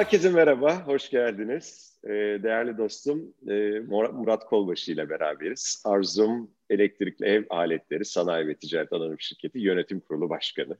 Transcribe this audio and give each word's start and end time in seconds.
Herkese 0.00 0.30
merhaba, 0.30 0.86
hoş 0.86 1.10
geldiniz. 1.10 1.96
Ee, 2.04 2.08
değerli 2.42 2.78
dostum 2.78 3.34
e, 3.48 3.80
Murat 4.12 4.44
Kolbaşı 4.44 4.92
ile 4.92 5.10
beraberiz. 5.10 5.82
Arzum 5.84 6.50
Elektrikli 6.70 7.26
Ev 7.26 7.44
Aletleri 7.50 8.04
Sanayi 8.04 8.46
ve 8.46 8.54
Ticaret 8.54 8.92
Anonim 8.92 9.20
Şirketi 9.20 9.58
Yönetim 9.58 10.00
Kurulu 10.00 10.30
Başkanı. 10.30 10.76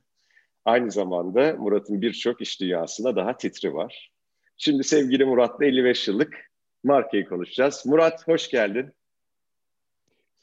Aynı 0.65 0.91
zamanda 0.91 1.55
Murat'ın 1.59 2.01
birçok 2.01 2.41
iş 2.41 2.61
dünyasında 2.61 3.15
daha 3.15 3.37
titri 3.37 3.73
var. 3.73 4.11
Şimdi 4.57 4.83
sevgili 4.83 5.25
Murat'la 5.25 5.65
55 5.65 6.07
yıllık 6.07 6.51
markayı 6.83 7.25
konuşacağız. 7.25 7.85
Murat 7.85 8.27
hoş 8.27 8.49
geldin. 8.49 8.93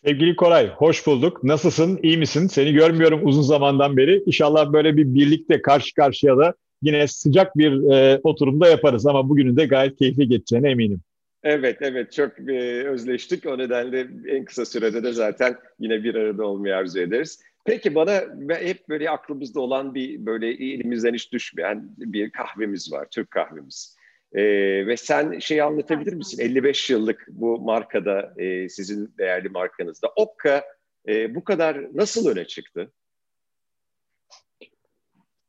Sevgili 0.04 0.36
Koray, 0.36 0.68
hoş 0.68 1.06
bulduk. 1.06 1.44
Nasılsın, 1.44 1.98
iyi 2.02 2.18
misin? 2.18 2.46
Seni 2.46 2.72
görmüyorum 2.72 3.20
uzun 3.24 3.42
zamandan 3.42 3.96
beri. 3.96 4.22
İnşallah 4.26 4.72
böyle 4.72 4.96
bir 4.96 5.14
birlikte 5.14 5.62
karşı 5.62 5.94
karşıya 5.94 6.38
da 6.38 6.54
yine 6.82 7.08
sıcak 7.08 7.56
bir 7.56 7.90
e, 7.92 8.20
oturumda 8.22 8.68
yaparız 8.68 9.06
ama 9.06 9.28
bugünün 9.28 9.56
de 9.56 9.66
gayet 9.66 9.98
keyifli 9.98 10.28
geçeceğine 10.28 10.70
eminim. 10.70 11.00
Evet, 11.42 11.78
evet 11.80 12.12
çok 12.12 12.48
e, 12.48 12.88
özleştik. 12.88 13.46
O 13.46 13.58
nedenle 13.58 14.08
en 14.26 14.44
kısa 14.44 14.64
sürede 14.64 15.02
de 15.02 15.12
zaten 15.12 15.56
yine 15.78 16.04
bir 16.04 16.14
arada 16.14 16.46
olmayı 16.46 16.76
arzu 16.76 17.00
ederiz. 17.00 17.40
Peki 17.64 17.94
bana 17.94 18.22
hep 18.48 18.88
böyle 18.88 19.10
aklımızda 19.10 19.60
olan 19.60 19.94
bir 19.94 20.26
böyle 20.26 20.48
elimizden 20.48 21.14
hiç 21.14 21.32
düşmeyen 21.32 21.90
bir 21.98 22.30
kahvemiz 22.30 22.92
var, 22.92 23.06
Türk 23.10 23.30
kahvemiz. 23.30 23.96
Ee, 24.32 24.42
ve 24.86 24.96
sen 24.96 25.38
şey 25.38 25.62
anlatabilir 25.62 26.12
misin? 26.12 26.42
55 26.42 26.90
yıllık 26.90 27.26
bu 27.28 27.60
markada, 27.60 28.34
e, 28.36 28.68
sizin 28.68 29.14
değerli 29.18 29.48
markanızda. 29.48 30.08
Okka 30.16 30.64
e, 31.08 31.34
bu 31.34 31.44
kadar 31.44 31.96
nasıl 31.96 32.28
öne 32.28 32.44
çıktı? 32.44 32.92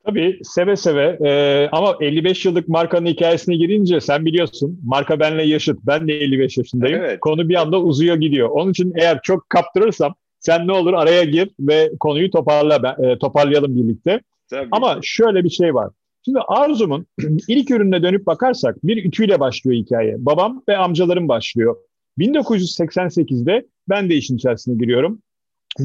Tabii 0.09 0.39
seve 0.43 0.75
seve 0.75 1.17
ee, 1.25 1.69
ama 1.71 1.97
55 2.01 2.45
yıllık 2.45 2.67
markanın 2.67 3.05
hikayesine 3.05 3.55
girince 3.55 4.01
sen 4.01 4.25
biliyorsun 4.25 4.79
marka 4.85 5.19
benle 5.19 5.43
yaşıt. 5.43 5.79
Ben 5.83 6.07
de 6.07 6.13
55 6.13 6.57
yaşındayım. 6.57 6.99
Evet. 6.99 7.19
Konu 7.19 7.49
bir 7.49 7.55
anda 7.55 7.81
uzuyor 7.81 8.15
gidiyor. 8.15 8.49
Onun 8.49 8.71
için 8.71 8.93
eğer 8.95 9.19
çok 9.23 9.49
kaptırırsam 9.49 10.15
sen 10.39 10.67
ne 10.67 10.71
olur 10.71 10.93
araya 10.93 11.23
gir 11.23 11.49
ve 11.59 11.91
konuyu 11.99 12.31
toparla 12.31 12.97
e, 13.03 13.19
toparlayalım 13.19 13.75
birlikte. 13.75 14.21
Tabii. 14.49 14.67
Ama 14.71 14.99
şöyle 15.01 15.43
bir 15.43 15.49
şey 15.49 15.73
var. 15.73 15.89
Şimdi 16.25 16.39
Arzum'un 16.47 17.05
ilk 17.47 17.71
ürününe 17.71 18.03
dönüp 18.03 18.25
bakarsak 18.25 18.75
bir 18.83 19.05
ütüyle 19.05 19.39
başlıyor 19.39 19.77
hikaye. 19.77 20.15
Babam 20.17 20.63
ve 20.69 20.77
amcalarım 20.77 21.27
başlıyor. 21.27 21.75
1988'de 22.17 23.65
ben 23.89 24.09
de 24.09 24.15
işin 24.15 24.35
içerisine 24.35 24.75
giriyorum. 24.75 25.21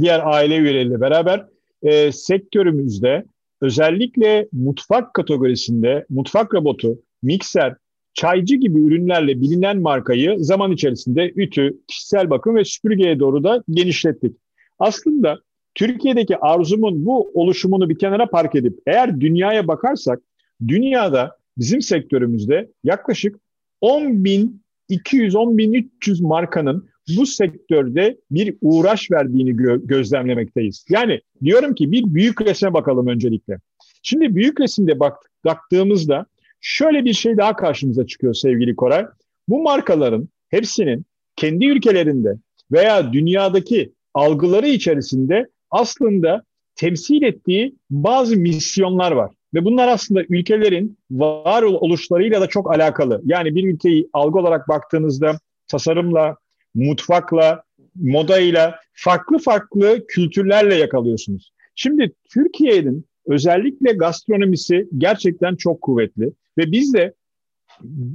Diğer 0.00 0.20
aile 0.24 0.56
üyeleriyle 0.56 1.00
beraber 1.00 1.46
e, 1.82 2.12
sektörümüzde 2.12 3.24
özellikle 3.64 4.48
mutfak 4.52 5.14
kategorisinde 5.14 6.06
mutfak 6.10 6.54
robotu, 6.54 6.98
mikser, 7.22 7.74
çaycı 8.14 8.56
gibi 8.56 8.80
ürünlerle 8.80 9.40
bilinen 9.40 9.80
markayı 9.80 10.44
zaman 10.44 10.72
içerisinde 10.72 11.32
ütü, 11.36 11.78
kişisel 11.88 12.30
bakım 12.30 12.56
ve 12.56 12.64
süpürgeye 12.64 13.20
doğru 13.20 13.44
da 13.44 13.64
genişlettik. 13.70 14.36
Aslında 14.78 15.38
Türkiye'deki 15.74 16.38
arzumun 16.38 17.06
bu 17.06 17.30
oluşumunu 17.34 17.88
bir 17.88 17.98
kenara 17.98 18.26
park 18.26 18.54
edip 18.54 18.78
eğer 18.86 19.20
dünyaya 19.20 19.68
bakarsak 19.68 20.20
dünyada 20.68 21.36
bizim 21.58 21.82
sektörümüzde 21.82 22.70
yaklaşık 22.84 23.36
10.200-10.300 23.82 26.22
markanın 26.22 26.88
bu 27.16 27.26
sektörde 27.26 28.16
bir 28.30 28.56
uğraş 28.60 29.10
verdiğini 29.10 29.50
gö- 29.50 29.86
gözlemlemekteyiz. 29.86 30.84
Yani 30.88 31.20
diyorum 31.44 31.74
ki 31.74 31.92
bir 31.92 32.04
büyük 32.04 32.40
resme 32.40 32.74
bakalım 32.74 33.06
öncelikle. 33.06 33.58
Şimdi 34.02 34.34
büyük 34.34 34.60
resimde 34.60 35.00
bak 35.00 35.16
baktığımızda 35.44 36.26
şöyle 36.60 37.04
bir 37.04 37.12
şey 37.12 37.36
daha 37.36 37.56
karşımıza 37.56 38.06
çıkıyor 38.06 38.34
sevgili 38.34 38.76
Koray. 38.76 39.06
Bu 39.48 39.62
markaların 39.62 40.28
hepsinin 40.48 41.04
kendi 41.36 41.66
ülkelerinde 41.66 42.34
veya 42.72 43.12
dünyadaki 43.12 43.92
algıları 44.14 44.68
içerisinde 44.68 45.48
aslında 45.70 46.42
temsil 46.76 47.22
ettiği 47.22 47.74
bazı 47.90 48.36
misyonlar 48.36 49.12
var. 49.12 49.34
Ve 49.54 49.64
bunlar 49.64 49.88
aslında 49.88 50.22
ülkelerin 50.28 50.98
var 51.10 51.62
oluşlarıyla 51.62 52.40
da 52.40 52.46
çok 52.46 52.74
alakalı. 52.74 53.20
Yani 53.24 53.54
bir 53.54 53.74
ülkeyi 53.74 54.08
algı 54.12 54.38
olarak 54.38 54.68
baktığınızda 54.68 55.38
tasarımla, 55.68 56.36
mutfakla, 56.74 57.62
modayla, 57.94 58.74
farklı 58.92 59.38
farklı 59.38 60.06
kültürlerle 60.08 60.74
yakalıyorsunuz. 60.74 61.52
Şimdi 61.74 62.12
Türkiye'nin 62.34 63.06
özellikle 63.26 63.92
gastronomisi 63.92 64.88
gerçekten 64.98 65.56
çok 65.56 65.82
kuvvetli 65.82 66.32
ve 66.58 66.72
biz 66.72 66.94
de 66.94 67.14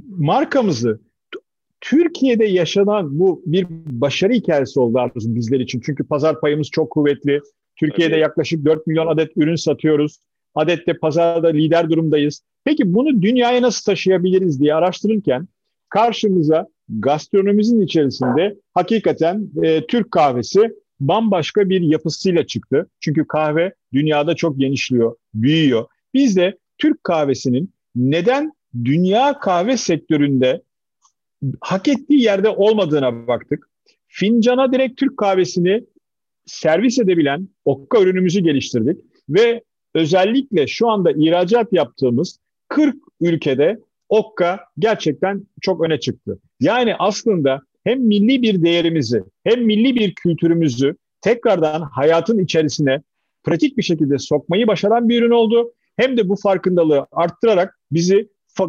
markamızı 0.08 1.00
Türkiye'de 1.80 2.44
yaşanan 2.44 3.18
bu 3.18 3.42
bir 3.46 3.66
başarı 3.86 4.32
hikayesi 4.32 4.80
oldu 4.80 4.98
artık 4.98 5.22
bizler 5.24 5.60
için. 5.60 5.80
Çünkü 5.86 6.04
pazar 6.04 6.40
payımız 6.40 6.68
çok 6.70 6.90
kuvvetli. 6.90 7.40
Türkiye'de 7.76 8.14
evet. 8.14 8.22
yaklaşık 8.22 8.64
4 8.64 8.86
milyon 8.86 9.06
adet 9.06 9.36
ürün 9.36 9.56
satıyoruz. 9.56 10.18
Adette 10.54 10.98
pazarda 10.98 11.48
lider 11.48 11.90
durumdayız. 11.90 12.42
Peki 12.64 12.94
bunu 12.94 13.22
dünyaya 13.22 13.62
nasıl 13.62 13.84
taşıyabiliriz 13.84 14.60
diye 14.60 14.74
araştırırken 14.74 15.48
karşımıza 15.88 16.66
gastronomimizin 16.98 17.80
içerisinde 17.80 18.56
hakikaten 18.74 19.48
e, 19.62 19.86
Türk 19.86 20.10
kahvesi 20.10 20.72
bambaşka 21.00 21.68
bir 21.68 21.80
yapısıyla 21.80 22.46
çıktı. 22.46 22.86
Çünkü 23.00 23.26
kahve 23.26 23.74
dünyada 23.92 24.34
çok 24.34 24.60
genişliyor, 24.60 25.16
büyüyor. 25.34 25.86
Biz 26.14 26.36
de 26.36 26.58
Türk 26.78 27.04
kahvesinin 27.04 27.72
neden 27.96 28.52
dünya 28.84 29.38
kahve 29.38 29.76
sektöründe 29.76 30.62
hak 31.60 31.88
ettiği 31.88 32.22
yerde 32.22 32.48
olmadığına 32.48 33.26
baktık. 33.26 33.70
Fincana 34.08 34.72
direkt 34.72 35.00
Türk 35.00 35.16
kahvesini 35.16 35.84
servis 36.46 36.98
edebilen 36.98 37.48
okka 37.64 38.00
ürünümüzü 38.00 38.40
geliştirdik 38.40 38.98
ve 39.28 39.62
özellikle 39.94 40.66
şu 40.66 40.88
anda 40.88 41.12
ihracat 41.12 41.72
yaptığımız 41.72 42.38
40 42.68 42.96
ülkede 43.20 43.80
okka 44.10 44.60
gerçekten 44.78 45.46
çok 45.60 45.84
öne 45.84 46.00
çıktı. 46.00 46.38
Yani 46.60 46.96
aslında 46.98 47.60
hem 47.84 48.00
milli 48.00 48.42
bir 48.42 48.62
değerimizi 48.62 49.22
hem 49.44 49.64
milli 49.64 49.94
bir 49.94 50.14
kültürümüzü 50.14 50.96
tekrardan 51.20 51.80
hayatın 51.80 52.38
içerisine 52.38 53.02
pratik 53.44 53.76
bir 53.78 53.82
şekilde 53.82 54.18
sokmayı 54.18 54.66
başaran 54.66 55.08
bir 55.08 55.22
ürün 55.22 55.30
oldu. 55.30 55.72
Hem 55.96 56.16
de 56.16 56.28
bu 56.28 56.36
farkındalığı 56.36 57.06
arttırarak 57.12 57.78
bizi 57.92 58.28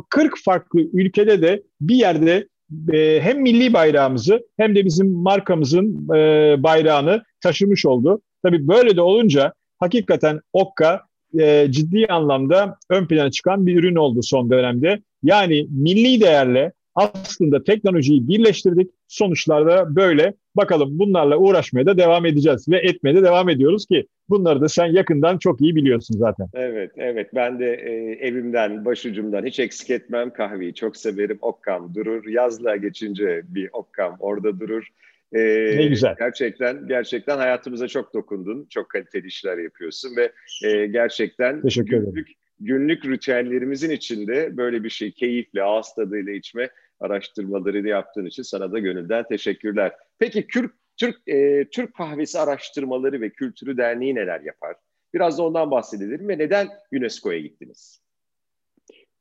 40 0.10 0.34
farklı 0.44 0.80
ülkede 0.80 1.42
de 1.42 1.64
bir 1.82 1.96
yerde 1.96 2.48
e, 2.94 3.22
hem 3.22 3.42
milli 3.42 3.74
bayrağımızı 3.74 4.48
hem 4.58 4.76
de 4.76 4.86
bizim 4.86 5.12
markamızın 5.12 6.10
e, 6.16 6.56
bayrağını 6.64 7.24
taşımış 7.42 7.86
oldu. 7.86 8.22
Tabii 8.44 8.68
böyle 8.68 8.96
de 8.96 9.02
olunca 9.02 9.54
hakikaten 9.80 10.40
Okka 10.54 11.02
e, 11.40 11.68
ciddi 11.70 12.08
anlamda 12.08 12.78
ön 12.90 13.06
plana 13.06 13.32
çıkan 13.32 13.68
bir 13.68 13.76
ürün 13.76 13.96
oldu 13.96 14.20
son 14.24 14.50
dönemde. 14.50 15.02
Yani 15.24 15.68
milli 15.70 16.22
değerle 16.22 16.72
aslında 16.96 17.64
teknolojiyi 17.64 18.28
birleştirdik. 18.28 18.92
Sonuçlarda 19.08 19.96
böyle. 19.96 20.34
Bakalım 20.56 21.00
bunlarla 21.00 21.38
uğraşmaya 21.38 21.86
da 21.86 21.98
devam 21.98 22.26
edeceğiz 22.26 22.70
ve 22.70 22.78
etmeye 22.78 23.16
de 23.16 23.24
devam 23.24 23.50
ediyoruz 23.50 23.86
ki 23.86 24.08
bunları 24.30 24.62
da 24.62 24.70
sen 24.70 24.86
yakından 24.86 25.38
çok 25.38 25.62
iyi 25.62 25.76
biliyorsun 25.76 26.16
zaten. 26.18 26.48
Evet, 26.54 26.92
evet. 26.98 27.30
Ben 27.36 27.60
de 27.60 27.74
e, 27.74 27.92
evimden, 28.28 28.86
başucumdan 28.86 29.46
hiç 29.46 29.60
eksik 29.60 29.90
etmem 29.90 30.34
kahveyi. 30.34 30.74
Çok 30.74 30.98
severim. 30.98 31.38
Okkam 31.42 31.96
durur. 31.96 32.28
Yazlığa 32.28 32.76
geçince 32.76 33.42
bir 33.48 33.70
okkam 33.74 34.16
orada 34.20 34.60
durur. 34.60 34.88
E, 35.34 35.40
ne 35.78 35.88
güzel. 35.88 36.16
Gerçekten 36.20 36.88
gerçekten 36.88 37.38
hayatımıza 37.38 37.88
çok 37.88 38.14
dokundun. 38.14 38.68
Çok 38.70 38.90
kaliteli 38.90 39.28
işler 39.28 39.58
yapıyorsun 39.58 40.10
ve 40.18 40.32
e, 40.68 40.88
gerçekten 40.88 41.62
Teşekkür 41.62 41.90
günlük, 41.90 42.08
ederim 42.08 42.26
günlük 42.62 43.06
ritüellerimizin 43.06 43.90
içinde 43.90 44.58
böyle 44.58 44.84
bir 44.84 44.90
şey 44.90 45.12
keyifle, 45.12 45.64
ağız 45.64 45.96
tadıyla 45.96 46.34
içme 46.34 46.70
araştırmaları 47.00 47.84
da 47.84 47.88
yaptığın 47.88 48.26
için 48.26 48.44
sana 48.44 48.72
da 48.72 48.80
gönülden 48.80 49.26
teşekkürler. 49.30 49.92
Peki 50.20 50.48
Türk 50.48 50.74
Türk 50.98 51.28
e, 51.28 51.66
Türk 51.72 51.96
Kahvesi 51.96 52.40
Araştırmaları 52.40 53.22
ve 53.22 53.30
Kültürü 53.30 53.78
Derneği 53.78 54.16
neler 54.16 54.42
yapar? 54.42 54.76
Biraz 55.14 55.38
da 55.38 55.44
ondan 55.44 55.72
bahsedelim 55.72 56.28
ve 56.28 56.38
neden 56.38 56.68
UNESCO'ya 56.94 57.40
gittiniz? 57.40 58.02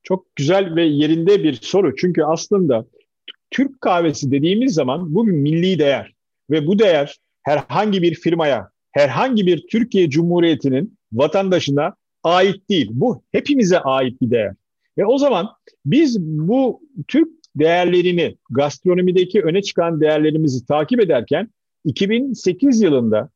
Çok 0.02 0.36
güzel 0.36 0.76
ve 0.76 0.82
yerinde 0.82 1.44
bir 1.44 1.54
soru. 1.54 1.96
Çünkü 1.96 2.22
aslında 2.22 2.86
Türk 3.50 3.80
kahvesi 3.80 4.30
dediğimiz 4.30 4.74
zaman 4.74 5.14
bu 5.14 5.26
bir 5.26 5.32
milli 5.32 5.78
değer 5.78 6.14
ve 6.50 6.66
bu 6.66 6.78
değer 6.78 7.18
herhangi 7.42 8.02
bir 8.02 8.14
firmaya, 8.14 8.70
herhangi 8.90 9.46
bir 9.46 9.66
Türkiye 9.66 10.10
Cumhuriyeti'nin 10.10 10.98
vatandaşına 11.12 11.94
ait 12.24 12.68
değil. 12.68 12.88
Bu 12.92 13.22
hepimize 13.32 13.80
ait 13.80 14.22
bir 14.22 14.30
değer. 14.30 14.54
Ve 14.98 15.06
o 15.06 15.18
zaman 15.18 15.48
biz 15.84 16.20
bu 16.20 16.80
Türk 17.08 17.28
değerlerini, 17.56 18.36
gastronomideki 18.50 19.42
öne 19.42 19.62
çıkan 19.62 20.00
değerlerimizi 20.00 20.66
takip 20.66 21.00
ederken 21.00 21.48
2008 21.84 22.80
yılında 22.80 23.30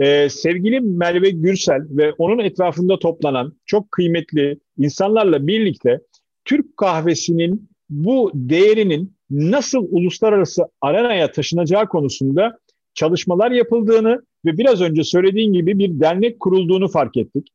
e, 0.00 0.28
sevgili 0.28 0.80
Merve 0.80 1.30
Gürsel 1.30 1.82
ve 1.90 2.12
onun 2.12 2.38
etrafında 2.38 2.98
toplanan 2.98 3.52
çok 3.66 3.92
kıymetli 3.92 4.58
insanlarla 4.78 5.46
birlikte 5.46 6.00
Türk 6.44 6.76
kahvesinin 6.76 7.68
bu 7.90 8.30
değerinin 8.34 9.16
nasıl 9.30 9.86
uluslararası 9.90 10.62
arenaya 10.80 11.32
taşınacağı 11.32 11.88
konusunda 11.88 12.58
çalışmalar 12.94 13.50
yapıldığını 13.50 14.22
ve 14.44 14.58
biraz 14.58 14.80
önce 14.80 15.04
söylediğin 15.04 15.52
gibi 15.52 15.78
bir 15.78 16.00
dernek 16.00 16.40
kurulduğunu 16.40 16.88
fark 16.88 17.16
ettik. 17.16 17.48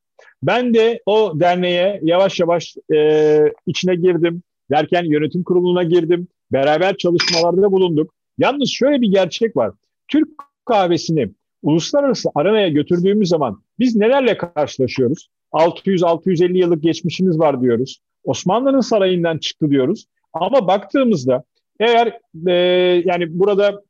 Ben 0.44 0.74
de 0.74 1.02
o 1.06 1.40
derneğe 1.40 2.00
yavaş 2.04 2.40
yavaş 2.40 2.75
e, 2.94 3.40
içine 3.66 3.96
girdim. 3.96 4.44
Derken 4.72 5.04
yönetim 5.04 5.44
kuruluna 5.44 5.84
girdim. 5.84 6.28
Beraber 6.52 6.98
çalışmalarda 6.98 7.72
bulunduk. 7.72 8.14
Yalnız 8.38 8.69
şöyle 8.69 9.02
bir 9.02 9.12
gerçek 9.12 9.58
var. 9.58 9.72
Türk 10.08 10.28
kahvesini 10.66 11.30
uluslararası 11.64 12.30
arenaya 12.36 12.69
götürdüğümüz 12.69 13.30
zaman 13.30 13.62
biz 13.80 13.96
nelerle 13.96 14.38
karşılaşıyoruz? 14.38 15.30
600-650 15.54 16.58
yıllık 16.58 16.84
geçmişimiz 16.84 17.40
var 17.40 17.62
diyoruz. 17.62 18.00
Osmanlı'nın 18.24 18.81
sarayından 18.81 19.38
çıktı 19.38 19.69
diyoruz. 19.69 20.06
Ama 20.34 20.68
baktığımızda 20.68 21.44
eğer 21.80 22.19
e, 22.48 22.54
yani 23.06 23.40
burada 23.40 23.84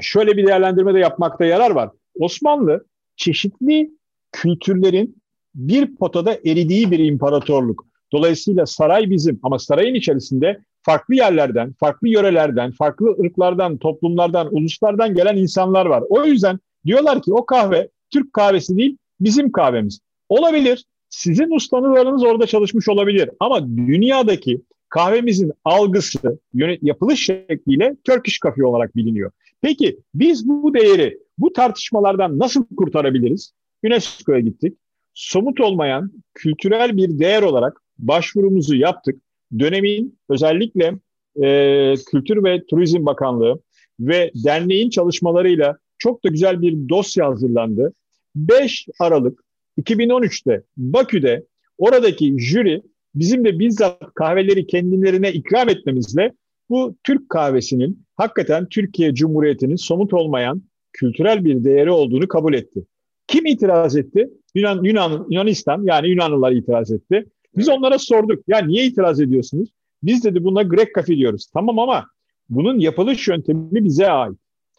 şöyle 0.00 0.36
bir 0.36 0.46
değerlendirme 0.46 0.94
de 0.94 0.98
yapmakta 0.98 1.44
yarar 1.44 1.70
var. 1.70 1.90
Osmanlı 2.18 2.86
çeşitli 3.16 3.90
kültürlerin 4.32 5.16
bir 5.54 5.96
potada 5.96 6.34
eridiği 6.34 6.90
bir 6.90 6.98
imparatorluk. 6.98 7.86
Dolayısıyla 8.12 8.66
saray 8.66 9.10
bizim 9.10 9.40
ama 9.42 9.58
sarayın 9.58 9.94
içerisinde 9.94 10.58
farklı 10.82 11.14
yerlerden, 11.14 11.72
farklı 11.72 12.08
yörelerden, 12.08 12.70
farklı 12.70 13.16
ırklardan, 13.24 13.76
toplumlardan, 13.76 14.54
uluslardan 14.54 15.14
gelen 15.14 15.36
insanlar 15.36 15.86
var. 15.86 16.02
O 16.08 16.24
yüzden 16.24 16.58
diyorlar 16.86 17.22
ki 17.22 17.32
o 17.32 17.46
kahve 17.46 17.88
Türk 18.10 18.32
kahvesi 18.32 18.76
değil, 18.76 18.96
bizim 19.20 19.52
kahvemiz. 19.52 20.00
Olabilir. 20.28 20.84
Sizin 21.08 21.56
ustanılarınız 21.56 22.24
orada 22.24 22.46
çalışmış 22.46 22.88
olabilir. 22.88 23.30
Ama 23.40 23.68
dünyadaki 23.68 24.60
kahvemizin 24.88 25.52
algısı, 25.64 26.38
yapılış 26.82 27.24
şekliyle 27.24 27.96
Turkish 28.04 28.38
Coffee 28.40 28.64
olarak 28.64 28.96
biliniyor. 28.96 29.30
Peki 29.62 29.98
biz 30.14 30.48
bu 30.48 30.74
değeri 30.74 31.18
bu 31.38 31.52
tartışmalardan 31.52 32.38
nasıl 32.38 32.64
kurtarabiliriz? 32.76 33.52
UNESCO'ya 33.84 34.40
gittik. 34.40 34.78
Somut 35.14 35.60
olmayan 35.60 36.12
kültürel 36.34 36.96
bir 36.96 37.18
değer 37.18 37.42
olarak 37.42 37.82
başvurumuzu 37.98 38.76
yaptık. 38.76 39.22
Dönemin 39.58 40.18
özellikle 40.28 40.94
e, 41.42 41.94
Kültür 42.10 42.44
ve 42.44 42.66
Turizm 42.66 43.06
Bakanlığı 43.06 43.60
ve 44.00 44.30
derneğin 44.34 44.90
çalışmalarıyla 44.90 45.78
çok 45.98 46.24
da 46.24 46.28
güzel 46.28 46.62
bir 46.62 46.88
dosya 46.88 47.26
hazırlandı. 47.26 47.92
5 48.36 48.86
Aralık 49.00 49.44
2013'te 49.80 50.62
Bakü'de 50.76 51.44
oradaki 51.78 52.38
jüri 52.38 52.82
bizim 53.14 53.44
de 53.44 53.58
bizzat 53.58 54.14
kahveleri 54.14 54.66
kendilerine 54.66 55.32
ikram 55.32 55.68
etmemizle 55.68 56.32
bu 56.70 56.96
Türk 57.04 57.28
kahvesinin 57.28 58.06
hakikaten 58.16 58.68
Türkiye 58.68 59.14
Cumhuriyeti'nin 59.14 59.76
somut 59.76 60.14
olmayan 60.14 60.62
kültürel 60.92 61.44
bir 61.44 61.64
değeri 61.64 61.90
olduğunu 61.90 62.28
kabul 62.28 62.54
etti. 62.54 62.84
Kim 63.26 63.46
itiraz 63.46 63.96
etti? 63.96 64.30
Yunan, 64.54 64.84
Yunan, 64.84 65.26
Yunanistan 65.30 65.82
yani 65.82 66.08
Yunanlılar 66.08 66.52
itiraz 66.52 66.92
etti. 66.92 67.26
Biz 67.56 67.68
onlara 67.68 67.98
sorduk. 67.98 68.44
Ya 68.48 68.58
niye 68.58 68.86
itiraz 68.86 69.20
ediyorsunuz? 69.20 69.68
Biz 70.02 70.24
dedi 70.24 70.44
buna 70.44 70.62
Grek 70.62 70.94
kafe 70.94 71.16
diyoruz. 71.16 71.46
Tamam 71.54 71.78
ama 71.78 72.06
bunun 72.50 72.78
yapılış 72.78 73.28
yöntemi 73.28 73.84
bize 73.84 74.10
ait. 74.10 74.38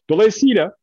Dolayısıyla 0.09 0.75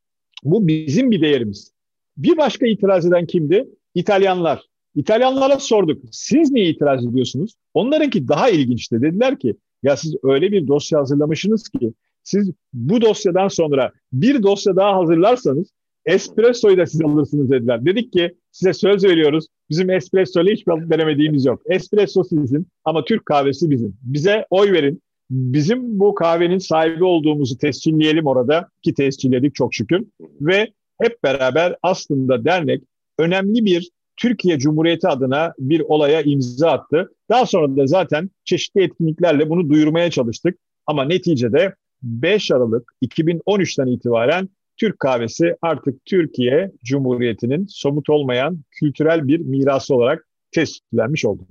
bu 0.44 0.68
bizim 0.68 1.10
bir 1.10 1.20
değerimiz. 1.20 1.72
Bir 2.16 2.36
başka 2.36 2.66
itiraz 2.66 3.06
eden 3.06 3.26
kimdi? 3.26 3.68
İtalyanlar. 3.94 4.60
İtalyanlara 4.94 5.58
sorduk. 5.58 6.02
Siz 6.10 6.50
niye 6.50 6.68
itiraz 6.68 7.06
ediyorsunuz? 7.06 7.54
Onlarınki 7.74 8.28
daha 8.28 8.50
ilginçti. 8.50 9.02
Dediler 9.02 9.38
ki 9.38 9.56
ya 9.82 9.96
siz 9.96 10.14
öyle 10.22 10.52
bir 10.52 10.68
dosya 10.68 11.00
hazırlamışsınız 11.00 11.68
ki 11.68 11.92
siz 12.22 12.50
bu 12.72 13.00
dosyadan 13.00 13.48
sonra 13.48 13.92
bir 14.12 14.42
dosya 14.42 14.76
daha 14.76 14.96
hazırlarsanız 14.96 15.68
espressoyu 16.06 16.78
da 16.78 16.86
siz 16.86 17.00
alırsınız 17.00 17.50
dediler. 17.50 17.84
Dedik 17.84 18.12
ki 18.12 18.34
size 18.50 18.72
söz 18.72 19.04
veriyoruz. 19.04 19.46
Bizim 19.70 19.90
espresso 19.90 20.42
ile 20.42 20.52
hiçbir 20.52 20.90
denemediğimiz 20.90 21.44
yok. 21.44 21.62
Espresso 21.66 22.24
sizin 22.24 22.66
ama 22.84 23.04
Türk 23.04 23.26
kahvesi 23.26 23.70
bizim. 23.70 23.96
Bize 24.02 24.46
oy 24.50 24.72
verin. 24.72 25.02
Bizim 25.30 25.98
bu 25.98 26.14
kahvenin 26.14 26.58
sahibi 26.58 27.04
olduğumuzu 27.04 27.58
tescilleyelim 27.58 28.26
orada 28.26 28.68
ki 28.82 28.94
tescilledik 28.94 29.54
çok 29.54 29.74
şükür. 29.74 30.04
Ve 30.40 30.72
hep 31.00 31.22
beraber 31.24 31.76
aslında 31.82 32.44
dernek 32.44 32.82
önemli 33.18 33.64
bir 33.64 33.90
Türkiye 34.16 34.58
Cumhuriyeti 34.58 35.08
adına 35.08 35.54
bir 35.58 35.80
olaya 35.80 36.22
imza 36.22 36.70
attı. 36.70 37.12
Daha 37.30 37.46
sonra 37.46 37.76
da 37.76 37.86
zaten 37.86 38.30
çeşitli 38.44 38.82
etkinliklerle 38.82 39.50
bunu 39.50 39.68
duyurmaya 39.68 40.10
çalıştık. 40.10 40.58
Ama 40.86 41.04
neticede 41.04 41.74
5 42.02 42.50
Aralık 42.50 42.94
2013'ten 43.02 43.86
itibaren 43.86 44.48
Türk 44.76 44.98
kahvesi 44.98 45.56
artık 45.62 46.04
Türkiye 46.04 46.70
Cumhuriyeti'nin 46.84 47.66
somut 47.68 48.10
olmayan 48.10 48.60
kültürel 48.70 49.28
bir 49.28 49.38
mirası 49.40 49.94
olarak 49.94 50.28
tescillenmiş 50.50 51.24
oldu. 51.24 51.42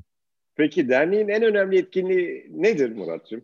Peki 0.56 0.89
derneğin 0.89 1.27
en 1.27 1.44
önemli 1.44 1.77
etkinliği 1.77 2.47
nedir 2.50 2.95
Murat'cığım? 2.95 3.41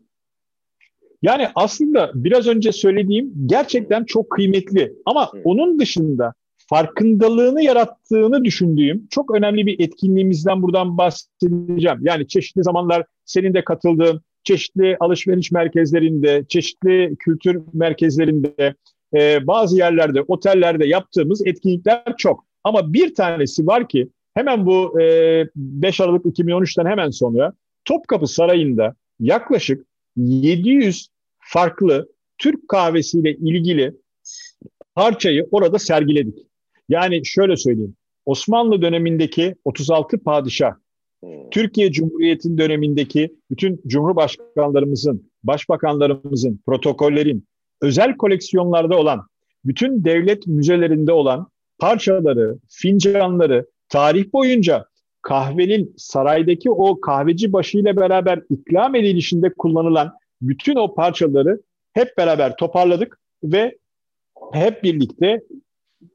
Yani 1.22 1.48
aslında 1.56 2.12
biraz 2.14 2.48
önce 2.48 2.72
söylediğim 2.72 3.34
gerçekten 3.46 4.04
çok 4.04 4.30
kıymetli 4.30 4.94
ama 5.06 5.32
onun 5.44 5.80
dışında 5.80 6.34
farkındalığını 6.58 7.64
yarattığını 7.64 8.44
düşündüğüm 8.44 9.08
çok 9.10 9.36
önemli 9.36 9.66
bir 9.66 9.80
etkinliğimizden 9.80 10.62
buradan 10.62 10.98
bahsedeceğim. 10.98 11.98
Yani 12.02 12.28
çeşitli 12.28 12.64
zamanlar 12.64 13.06
senin 13.26 13.54
de 13.54 13.64
katıldığın 13.64 14.22
çeşitli 14.44 14.98
alışveriş 15.00 15.52
merkezlerinde, 15.52 16.46
çeşitli 16.50 17.16
kültür 17.20 17.62
merkezlerinde, 17.74 18.76
e, 19.14 19.48
bazı 19.48 19.78
yerlerde, 19.78 20.22
otellerde 20.22 20.88
yaptığımız 20.88 21.48
etkinlikler 21.48 22.04
çok. 22.18 22.46
Ama 22.64 22.94
bir 22.94 23.16
tanesi 23.16 23.68
var 23.68 23.88
ki 23.88 24.10
hemen 24.34 24.66
bu 24.66 25.02
e, 25.02 25.46
5 25.56 26.02
Aralık 26.02 26.26
2013'ten 26.26 26.86
hemen 26.86 27.10
sonra 27.10 27.54
Topkapı 27.86 28.28
Sarayı'nda 28.28 28.96
yaklaşık 29.20 29.86
700 30.18 31.08
farklı 31.40 32.10
Türk 32.38 32.68
kahvesiyle 32.68 33.36
ilgili 33.36 33.94
parçayı 34.96 35.48
orada 35.52 35.80
sergiledik. 35.80 36.48
Yani 36.90 37.26
şöyle 37.26 37.58
söyleyeyim. 37.58 37.96
Osmanlı 38.26 38.82
dönemindeki 38.82 39.56
36 39.66 40.18
padişah, 40.24 40.74
hmm. 41.24 41.50
Türkiye 41.52 41.92
Cumhuriyeti'nin 41.92 42.58
dönemindeki 42.58 43.36
bütün 43.52 43.82
cumhurbaşkanlarımızın, 43.88 45.32
başbakanlarımızın, 45.44 46.62
protokollerin, 46.66 47.48
özel 47.82 48.18
koleksiyonlarda 48.18 48.98
olan, 48.98 49.28
bütün 49.66 50.04
devlet 50.04 50.48
müzelerinde 50.48 51.12
olan 51.12 51.48
parçaları, 51.80 52.58
fincanları 52.70 53.66
tarih 53.90 54.34
boyunca 54.34 54.86
kahvenin 55.22 55.94
saraydaki 55.98 56.72
o 56.72 57.02
kahveci 57.02 57.54
başıyla 57.54 57.98
beraber 57.98 58.40
ikram 58.50 58.96
edilişinde 58.96 59.54
kullanılan 59.54 60.14
bütün 60.42 60.76
o 60.76 60.94
parçaları 60.94 61.62
hep 61.94 62.18
beraber 62.18 62.56
toparladık 62.56 63.20
ve 63.44 63.78
hep 64.54 64.84
birlikte 64.84 65.42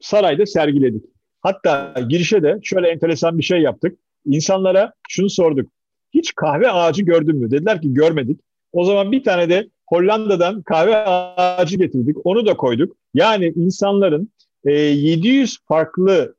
sarayda 0.00 0.46
sergiledik. 0.46 1.04
Hatta 1.40 1.94
girişe 2.08 2.42
de 2.42 2.58
şöyle 2.62 2.88
enteresan 2.88 3.38
bir 3.38 3.42
şey 3.42 3.60
yaptık. 3.60 3.98
İnsanlara 4.26 4.92
şunu 5.08 5.30
sorduk. 5.30 5.70
Hiç 6.14 6.34
kahve 6.34 6.70
ağacı 6.70 7.02
gördün 7.02 7.36
mü? 7.36 7.50
Dediler 7.50 7.80
ki 7.80 7.94
görmedik. 7.94 8.40
O 8.72 8.84
zaman 8.84 9.12
bir 9.12 9.24
tane 9.24 9.48
de 9.48 9.68
Hollanda'dan 9.92 10.62
kahve 10.62 10.96
ağacı 10.96 11.76
getirdik. 11.76 12.16
Onu 12.24 12.46
da 12.46 12.56
koyduk. 12.56 12.96
Yani 13.14 13.52
insanların 13.56 14.32
e, 14.64 14.72
700 14.72 15.58
farklı 15.68 16.34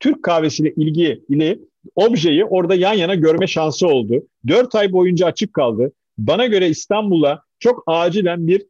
Türk 0.00 0.22
kahvesiyle 0.22 0.72
ilgi 0.76 1.24
ile 1.28 1.58
objeyi 1.96 2.44
orada 2.44 2.74
yan 2.74 2.94
yana 2.94 3.14
görme 3.14 3.46
şansı 3.46 3.88
oldu. 3.88 4.26
4 4.48 4.74
ay 4.74 4.92
boyunca 4.92 5.26
açık 5.26 5.54
kaldı. 5.54 5.92
Bana 6.18 6.46
göre 6.46 6.68
İstanbul'a 6.68 7.42
çok 7.58 7.82
acilen 7.86 8.46
bir 8.46 8.66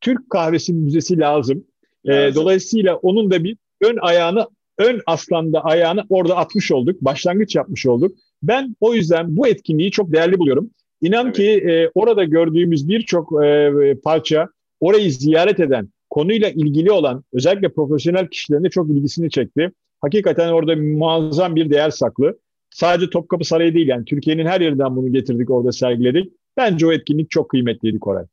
Türk 0.00 0.30
kahvesi 0.30 0.72
müzesi 0.72 1.18
lazım. 1.18 1.64
E, 2.04 2.34
dolayısıyla 2.34 2.96
onun 2.96 3.30
da 3.30 3.44
bir 3.44 3.56
ön 3.80 3.96
ayağını, 4.00 4.46
ön 4.78 5.00
aslanda 5.06 5.64
ayağını 5.64 6.04
orada 6.08 6.36
atmış 6.36 6.72
olduk. 6.72 7.00
Başlangıç 7.00 7.56
yapmış 7.56 7.86
olduk. 7.86 8.16
Ben 8.42 8.76
o 8.80 8.94
yüzden 8.94 9.36
bu 9.36 9.48
etkinliği 9.48 9.90
çok 9.90 10.12
değerli 10.12 10.38
buluyorum. 10.38 10.70
İnan 11.00 11.26
evet. 11.26 11.36
ki 11.36 11.50
e, 11.50 11.90
orada 11.94 12.24
gördüğümüz 12.24 12.88
birçok 12.88 13.44
e, 13.44 13.94
parça 14.04 14.48
orayı 14.80 15.12
ziyaret 15.12 15.60
eden, 15.60 15.88
konuyla 16.10 16.48
ilgili 16.48 16.92
olan 16.92 17.24
özellikle 17.32 17.68
profesyonel 17.68 18.28
kişilerin 18.28 18.64
de 18.64 18.70
çok 18.70 18.90
ilgisini 18.90 19.30
çekti. 19.30 19.72
Hakikaten 20.00 20.48
orada 20.48 20.76
muazzam 20.76 21.56
bir 21.56 21.70
değer 21.70 21.90
saklı. 21.90 22.38
Sadece 22.70 23.10
Topkapı 23.10 23.44
Sarayı 23.44 23.74
değil 23.74 23.88
yani 23.88 24.04
Türkiye'nin 24.04 24.46
her 24.46 24.60
yerinden 24.60 24.96
bunu 24.96 25.12
getirdik 25.12 25.50
orada 25.50 25.72
sergiledik. 25.72 26.32
Bence 26.56 26.86
o 26.86 26.92
etkinlik 26.92 27.30
çok 27.30 27.50
kıymetliydi 27.50 27.98
Koray. 27.98 28.24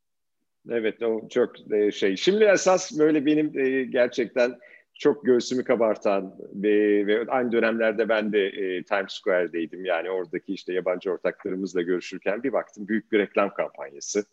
Evet 0.70 1.04
o 1.04 1.22
çok 1.30 1.74
e, 1.74 1.92
şey. 1.92 2.18
Şimdi 2.18 2.44
esas 2.44 3.00
böyle 3.00 3.26
benim 3.26 3.60
e, 3.60 3.84
gerçekten 3.84 4.56
çok 4.96 5.26
göğsümü 5.26 5.64
kabartan 5.64 6.36
ve, 6.54 7.08
ve 7.08 7.26
aynı 7.28 7.52
dönemlerde 7.52 8.10
ben 8.10 8.34
de 8.34 8.48
e, 8.48 8.84
Times 8.84 9.14
Square'deydim. 9.14 9.86
Yani 9.86 10.10
oradaki 10.10 10.54
işte 10.54 10.74
yabancı 10.74 11.12
ortaklarımızla 11.12 11.82
görüşürken 11.82 12.44
bir 12.44 12.54
baktım 12.54 12.88
büyük 12.88 13.12
bir 13.12 13.20
reklam 13.20 13.54
kampanyası. 13.54 14.26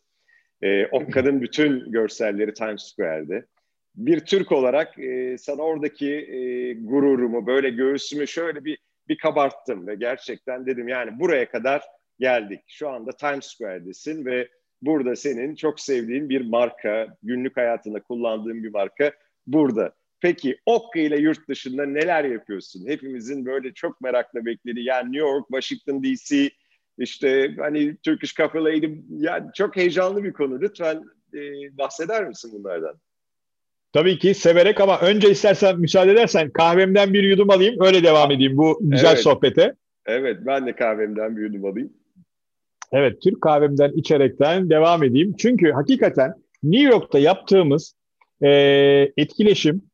E, 0.63 0.87
o 0.87 1.11
kadın 1.11 1.41
bütün 1.41 1.93
görselleri 1.93 2.55
Times 2.55 2.83
Square'de. 2.83 3.47
Bir 3.95 4.21
Türk 4.21 4.53
olarak 4.53 4.99
e, 4.99 5.39
sana 5.39 5.63
oradaki 5.63 6.11
e, 6.11 6.73
gururumu, 6.73 7.47
böyle 7.47 7.71
göğsümü 7.71 8.29
şöyle 8.29 8.65
bir 8.65 8.79
bir 9.09 9.19
kabarttım 9.19 9.87
ve 9.87 9.95
gerçekten 9.95 10.67
dedim 10.67 10.89
yani 10.89 11.21
buraya 11.21 11.51
kadar 11.51 11.83
geldik. 12.21 12.61
Şu 12.67 12.89
anda 12.89 13.13
Times 13.13 13.47
Square'desin 13.47 14.25
ve 14.25 14.49
burada 14.83 15.17
senin 15.17 15.55
çok 15.55 15.81
sevdiğin 15.81 16.29
bir 16.29 16.41
marka, 16.41 17.17
günlük 17.23 17.57
hayatında 17.57 18.03
kullandığın 18.03 18.65
bir 18.65 18.71
marka 18.71 19.13
burada. 19.47 19.95
Peki 20.23 20.59
Okka 20.67 21.01
ile 21.01 21.21
yurt 21.21 21.49
dışında 21.49 21.87
neler 21.87 22.25
yapıyorsun? 22.25 22.87
Hepimizin 22.87 23.47
böyle 23.47 23.75
çok 23.75 24.01
merakla 24.01 24.45
beklediği 24.45 24.87
yani 24.87 25.13
New 25.13 25.29
York, 25.29 25.47
Washington 25.49 26.03
DC, 26.03 26.51
işte 26.99 27.55
hani 27.59 27.97
Turkish 27.97 28.35
Cafe 28.35 28.59
Lady 28.59 28.89
yani 29.11 29.47
çok 29.55 29.77
heyecanlı 29.77 30.25
bir 30.25 30.33
konu. 30.33 30.61
Lütfen 30.61 31.05
e, 31.35 31.39
bahseder 31.79 32.29
misin 32.29 32.51
bunlardan? 32.55 32.95
Tabii 33.93 34.19
ki 34.19 34.35
severek 34.35 34.81
ama 34.81 35.01
önce 35.01 35.31
istersen 35.31 35.81
müsaade 35.81 36.13
edersen 36.13 36.51
kahvemden 36.51 37.13
bir 37.13 37.23
yudum 37.23 37.51
alayım 37.51 37.77
öyle 37.81 38.03
devam 38.03 38.31
edeyim 38.31 38.57
bu 38.57 38.79
güzel 38.81 39.13
evet. 39.13 39.23
sohbete. 39.23 39.75
Evet 40.07 40.37
ben 40.47 40.67
de 40.67 40.77
kahvemden 40.77 41.37
bir 41.37 41.43
yudum 41.43 41.65
alayım. 41.65 41.93
Evet 42.93 43.23
Türk 43.23 43.41
kahvemden 43.41 43.93
içerekten 43.93 44.71
devam 44.71 45.03
edeyim. 45.03 45.35
Çünkü 45.39 45.71
hakikaten 45.71 46.35
New 46.63 46.91
York'ta 46.91 47.19
yaptığımız 47.19 47.95
e, 48.43 48.49
etkileşim 49.17 49.92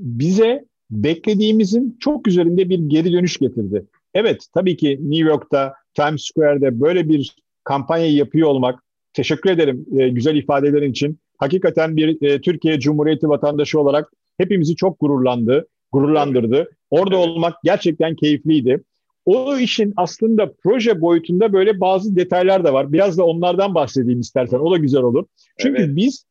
bize 0.00 0.64
beklediğimizin 0.90 1.96
çok 2.00 2.28
üzerinde 2.28 2.68
bir 2.68 2.78
geri 2.78 3.12
dönüş 3.12 3.36
getirdi. 3.36 3.86
Evet 4.14 4.46
tabii 4.54 4.76
ki 4.76 4.98
New 5.00 5.28
York'ta 5.28 5.74
Times 5.94 6.22
Square'de 6.22 6.80
böyle 6.80 7.08
bir 7.08 7.36
kampanya 7.64 8.06
yapıyor 8.06 8.48
olmak 8.48 8.82
teşekkür 9.12 9.50
ederim 9.50 9.86
e, 9.98 10.08
güzel 10.08 10.36
ifadelerin 10.36 10.90
için. 10.90 11.18
Hakikaten 11.38 11.96
bir 11.96 12.22
e, 12.22 12.40
Türkiye 12.40 12.80
Cumhuriyeti 12.80 13.28
vatandaşı 13.28 13.80
olarak 13.80 14.12
hepimizi 14.38 14.76
çok 14.76 15.00
gururlandı, 15.00 15.68
gururlandırdı. 15.92 16.70
Orada 16.90 17.16
olmak 17.16 17.54
gerçekten 17.64 18.14
keyifliydi. 18.14 18.82
O 19.24 19.56
işin 19.56 19.92
aslında 19.96 20.52
proje 20.62 21.00
boyutunda 21.00 21.52
böyle 21.52 21.80
bazı 21.80 22.16
detaylar 22.16 22.64
da 22.64 22.72
var. 22.72 22.92
Biraz 22.92 23.18
da 23.18 23.24
onlardan 23.24 23.74
bahsedeyim 23.74 24.20
istersen. 24.20 24.58
O 24.58 24.70
da 24.72 24.76
güzel 24.76 25.02
olur. 25.02 25.24
Çünkü 25.58 25.82
evet. 25.82 25.96
biz 25.96 26.24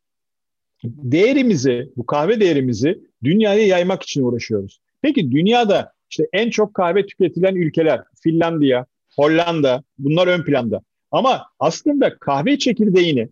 değerimizi, 0.83 1.89
bu 1.98 2.05
kahve 2.05 2.39
değerimizi 2.39 3.00
dünyaya 3.24 3.67
yaymak 3.67 4.03
için 4.03 4.24
uğraşıyoruz. 4.24 4.79
Peki 5.01 5.31
dünyada 5.31 5.93
işte 6.09 6.27
en 6.33 6.50
çok 6.50 6.74
kahve 6.74 7.05
tüketilen 7.05 7.55
ülkeler 7.55 8.01
Finlandiya, 8.24 8.86
Hollanda 9.15 9.83
bunlar 9.98 10.27
ön 10.27 10.43
planda. 10.43 10.81
Ama 11.12 11.45
aslında 11.59 12.17
kahve 12.19 12.57
çekirdeğini 12.57 13.29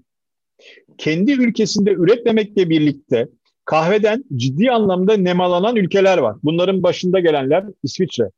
kendi 0.98 1.32
ülkesinde 1.32 1.92
üretmemekle 1.92 2.70
birlikte 2.70 3.27
kahveden 3.66 4.24
ciddi 4.36 4.72
anlamda 4.72 5.18
nemalanan 5.18 5.75
ülkeler 5.75 6.18
var. 6.18 6.36
Bunların 6.44 6.84
başında 6.84 7.20
gelenler 7.20 7.66
İsviçre, 7.84 8.30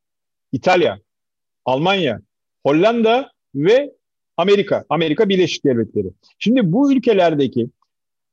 İtalya, 0.52 0.98
Almanya, 1.64 2.20
Hollanda 2.66 3.30
ve 3.54 3.92
Amerika, 4.36 4.84
Amerika 4.88 5.28
Birleşik 5.28 5.64
Devletleri. 5.64 6.08
Şimdi 6.38 6.72
bu 6.72 6.92
ülkelerdeki 6.92 7.68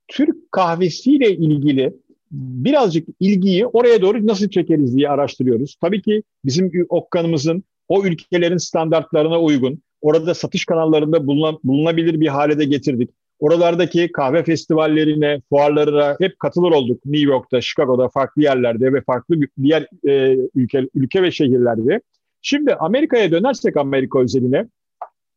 Türk 0.08 0.52
kahvesiyle 0.52 1.36
ilgili 1.36 1.92
birazcık 2.30 3.08
ilgiyi 3.20 3.66
oraya 3.66 4.02
doğru 4.02 4.26
nasıl 4.26 4.48
çekeriz 4.48 4.96
diye 4.96 5.08
araştırıyoruz. 5.08 5.76
Tabii 5.80 6.02
ki 6.02 6.22
bizim 6.44 6.86
okkanımızın 6.88 7.64
o 7.88 8.04
ülkelerin 8.04 8.56
standartlarına 8.56 9.40
uygun, 9.40 9.82
orada 10.00 10.34
satış 10.34 10.64
kanallarında 10.64 11.26
bulunabilir 11.64 12.20
bir 12.20 12.26
hale 12.26 12.58
de 12.58 12.64
getirdik. 12.64 13.10
Oralardaki 13.38 14.12
kahve 14.12 14.44
festivallerine, 14.44 15.40
fuarlarına 15.48 16.16
hep 16.20 16.38
katılır 16.38 16.70
olduk. 16.72 17.04
New 17.04 17.30
York'ta, 17.30 17.60
Chicago'da, 17.60 18.08
farklı 18.08 18.42
yerlerde 18.42 18.92
ve 18.92 19.00
farklı 19.00 19.36
diğer 19.62 19.86
e, 20.08 20.36
ülke, 20.54 20.88
ülke 20.94 21.22
ve 21.22 21.30
şehirlerde. 21.30 22.00
Şimdi 22.42 22.74
Amerika'ya 22.74 23.30
dönersek 23.30 23.76
Amerika 23.76 24.20
özeline, 24.20 24.68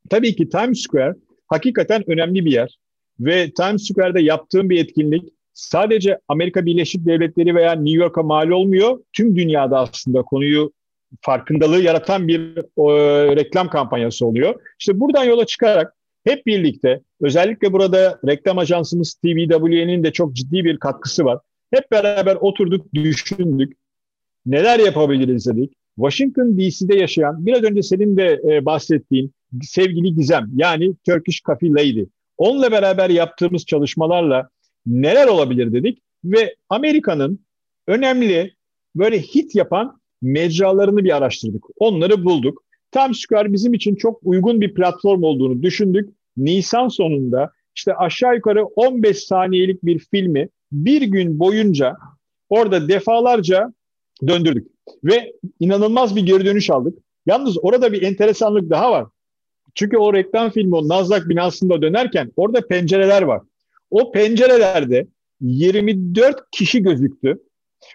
tabii 0.09 0.35
ki 0.35 0.49
Times 0.49 0.81
Square 0.81 1.15
hakikaten 1.47 2.03
önemli 2.09 2.45
bir 2.45 2.51
yer. 2.51 2.77
Ve 3.21 3.51
Times 3.51 3.87
Square'da 3.87 4.19
yaptığım 4.19 4.69
bir 4.69 4.79
etkinlik 4.79 5.23
sadece 5.53 6.19
Amerika 6.27 6.65
Birleşik 6.65 7.05
Devletleri 7.05 7.55
veya 7.55 7.71
New 7.71 8.03
York'a 8.03 8.23
mal 8.23 8.49
olmuyor. 8.49 8.99
Tüm 9.13 9.35
dünyada 9.35 9.79
aslında 9.79 10.21
konuyu 10.21 10.71
farkındalığı 11.21 11.81
yaratan 11.81 12.27
bir 12.27 12.59
o, 12.75 12.91
reklam 13.35 13.69
kampanyası 13.69 14.25
oluyor. 14.25 14.55
İşte 14.79 14.99
buradan 14.99 15.23
yola 15.23 15.45
çıkarak 15.45 15.93
hep 16.23 16.45
birlikte 16.45 17.01
özellikle 17.21 17.73
burada 17.73 18.19
reklam 18.27 18.57
ajansımız 18.57 19.13
TVW'nin 19.13 20.03
de 20.03 20.11
çok 20.11 20.33
ciddi 20.33 20.63
bir 20.63 20.77
katkısı 20.77 21.25
var. 21.25 21.39
Hep 21.73 21.91
beraber 21.91 22.35
oturduk, 22.35 22.93
düşündük. 22.93 23.73
Neler 24.45 24.79
yapabiliriz 24.79 25.47
dedik. 25.47 25.73
Washington 25.95 26.57
DC'de 26.57 26.95
yaşayan, 26.95 27.45
biraz 27.45 27.63
önce 27.63 27.83
senin 27.83 28.17
de 28.17 28.41
e, 28.49 28.65
bahsettiğin 28.65 29.33
sevgili 29.61 30.15
Gizem, 30.15 30.49
yani 30.55 30.95
Turkish 31.05 31.41
Coffee 31.41 31.69
Lady. 31.69 32.05
Onunla 32.41 32.71
beraber 32.71 33.09
yaptığımız 33.09 33.65
çalışmalarla 33.65 34.49
neler 34.85 35.27
olabilir 35.27 35.73
dedik 35.73 36.01
ve 36.23 36.55
Amerika'nın 36.69 37.39
önemli 37.87 38.53
böyle 38.95 39.19
hit 39.19 39.55
yapan 39.55 40.01
mecralarını 40.21 41.03
bir 41.03 41.17
araştırdık. 41.17 41.63
Onları 41.75 42.25
bulduk. 42.25 42.63
Times 42.91 43.17
Square 43.17 43.53
bizim 43.53 43.73
için 43.73 43.95
çok 43.95 44.19
uygun 44.23 44.61
bir 44.61 44.73
platform 44.73 45.23
olduğunu 45.23 45.63
düşündük. 45.63 46.09
Nisan 46.37 46.87
sonunda 46.87 47.51
işte 47.75 47.95
aşağı 47.95 48.35
yukarı 48.35 48.65
15 48.65 49.17
saniyelik 49.17 49.85
bir 49.85 49.99
filmi 49.99 50.49
bir 50.71 51.01
gün 51.01 51.39
boyunca 51.39 51.95
orada 52.49 52.87
defalarca 52.87 53.73
döndürdük. 54.27 54.67
Ve 55.03 55.33
inanılmaz 55.59 56.15
bir 56.15 56.25
geri 56.25 56.45
dönüş 56.45 56.69
aldık. 56.69 56.97
Yalnız 57.25 57.57
orada 57.61 57.93
bir 57.93 58.01
enteresanlık 58.01 58.69
daha 58.69 58.91
var. 58.91 59.05
Çünkü 59.75 59.97
o 59.97 60.13
reklam 60.13 60.49
filmi 60.49 60.75
o 60.75 60.87
Nazlak 60.87 61.29
binasında 61.29 61.81
dönerken 61.81 62.31
orada 62.35 62.67
pencereler 62.67 63.21
var. 63.21 63.41
O 63.91 64.11
pencerelerde 64.11 65.07
24 65.41 66.51
kişi 66.51 66.83
gözüktü. 66.83 67.37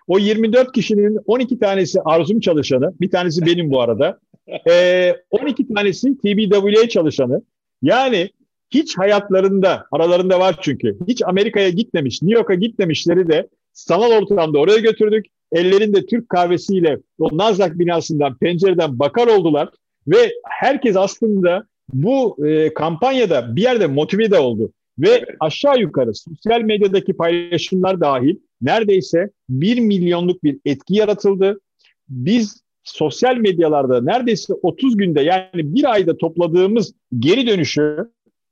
O 0.07 0.19
24 0.19 0.73
kişinin 0.73 1.19
12 1.27 1.59
tanesi 1.59 2.01
Arzum 2.05 2.41
çalışanı, 2.41 2.95
bir 3.01 3.11
tanesi 3.11 3.47
benim 3.47 3.71
bu 3.71 3.81
arada. 3.81 4.19
Ee, 4.71 5.15
12 5.31 5.69
tanesi 5.75 6.19
TBWA 6.19 6.89
çalışanı. 6.89 7.43
Yani 7.83 8.31
hiç 8.71 8.99
hayatlarında, 8.99 9.87
aralarında 9.93 10.41
var 10.41 10.59
çünkü, 10.63 10.97
hiç 11.09 11.23
Amerika'ya 11.27 11.69
gitmemiş, 11.69 12.23
New 12.23 12.39
York'a 12.39 12.55
gitmemişleri 12.55 13.29
de 13.29 13.49
sanal 13.73 14.11
ortamda 14.11 14.59
oraya 14.59 14.79
götürdük. 14.79 15.27
Ellerinde 15.53 16.07
Türk 16.07 16.29
kahvesiyle 16.29 16.99
o 17.19 17.39
Nazlak 17.39 17.79
binasından, 17.79 18.39
pencereden 18.39 18.99
bakar 18.99 19.27
oldular. 19.27 19.69
Ve 20.09 20.33
herkes 20.45 20.97
aslında 20.97 21.67
bu 21.93 22.47
e, 22.47 22.75
kampanyada 22.75 23.57
bir 23.57 23.63
yerde 23.63 23.87
motive 23.87 24.31
de 24.31 24.39
oldu. 24.39 24.73
Ve 24.99 25.11
evet. 25.11 25.29
aşağı 25.41 25.79
yukarı 25.79 26.15
sosyal 26.15 26.61
medyadaki 26.61 27.13
paylaşımlar 27.13 28.01
dahil 28.01 28.37
neredeyse 28.63 29.31
1 29.49 29.81
milyonluk 29.81 30.45
bir 30.45 30.59
etki 30.65 30.95
yaratıldı. 30.95 31.61
Biz 32.09 32.63
sosyal 32.85 33.37
medyalarda 33.37 34.01
neredeyse 34.01 34.55
30 34.55 34.97
günde 34.97 35.21
yani 35.21 35.49
bir 35.55 35.93
ayda 35.93 36.17
topladığımız 36.17 36.95
geri 37.19 37.47
dönüşü 37.47 38.11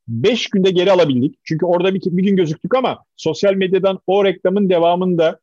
5 0.08 0.50
günde 0.50 0.70
geri 0.70 0.92
alabildik. 0.92 1.38
Çünkü 1.44 1.66
orada 1.66 1.94
bir, 1.94 2.00
bir 2.04 2.22
gün 2.22 2.36
gözüktük 2.36 2.74
ama 2.74 3.04
sosyal 3.16 3.54
medyadan 3.54 3.98
o 4.06 4.24
reklamın 4.24 4.70
devamında 4.70 5.38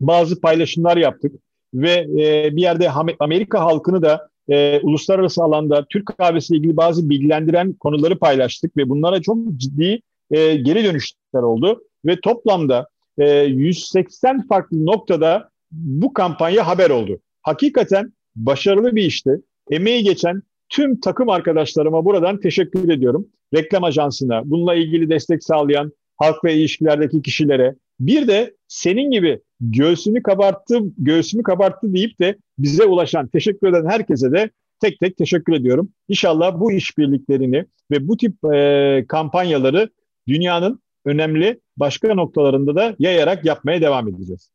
bazı 0.00 0.40
paylaşımlar 0.40 0.96
yaptık. 0.96 1.32
Ve 1.74 1.92
e, 1.92 2.56
bir 2.56 2.62
yerde 2.62 2.90
Amerika 3.18 3.60
halkını 3.60 4.02
da 4.02 4.28
e, 4.48 4.80
uluslararası 4.82 5.42
alanda 5.42 5.86
Türk 5.90 6.06
kahvesiyle 6.06 6.58
ilgili 6.58 6.76
bazı 6.76 7.10
bilgilendiren 7.10 7.72
konuları 7.72 8.18
paylaştık 8.18 8.76
ve 8.76 8.88
bunlara 8.88 9.22
çok 9.22 9.38
ciddi 9.56 10.00
e, 10.30 10.56
geri 10.56 10.84
dönüşler 10.84 11.42
oldu. 11.42 11.82
Ve 12.04 12.20
toplamda 12.20 12.88
e, 13.18 13.40
180 13.40 14.46
farklı 14.46 14.86
noktada 14.86 15.50
bu 15.70 16.12
kampanya 16.12 16.66
haber 16.66 16.90
oldu. 16.90 17.20
Hakikaten 17.42 18.12
başarılı 18.36 18.96
bir 18.96 19.02
işti. 19.02 19.40
Emeği 19.70 20.02
geçen 20.04 20.42
tüm 20.68 21.00
takım 21.00 21.28
arkadaşlarıma 21.28 22.04
buradan 22.04 22.40
teşekkür 22.40 22.88
ediyorum. 22.88 23.28
Reklam 23.54 23.84
ajansına, 23.84 24.42
bununla 24.44 24.74
ilgili 24.74 25.10
destek 25.10 25.44
sağlayan 25.44 25.92
halk 26.16 26.44
ve 26.44 26.54
ilişkilerdeki 26.54 27.22
kişilere, 27.22 27.74
bir 28.00 28.28
de 28.28 28.54
senin 28.68 29.10
gibi 29.10 29.40
göğsünü 29.60 30.22
kabarttı, 30.22 30.78
göğsümü 30.98 31.42
kabarttı 31.42 31.94
deyip 31.94 32.20
de 32.20 32.36
bize 32.58 32.84
ulaşan, 32.84 33.26
teşekkür 33.28 33.68
eden 33.68 33.86
herkese 33.86 34.32
de 34.32 34.50
tek 34.80 35.00
tek 35.00 35.16
teşekkür 35.16 35.52
ediyorum. 35.52 35.88
İnşallah 36.08 36.60
bu 36.60 36.72
işbirliklerini 36.72 37.64
ve 37.90 38.08
bu 38.08 38.16
tip 38.16 38.54
e, 38.54 39.04
kampanyaları 39.08 39.88
dünyanın 40.28 40.80
önemli 41.04 41.60
başka 41.76 42.14
noktalarında 42.14 42.74
da 42.74 42.96
yayarak 42.98 43.44
yapmaya 43.44 43.80
devam 43.80 44.08
edeceğiz. 44.08 44.50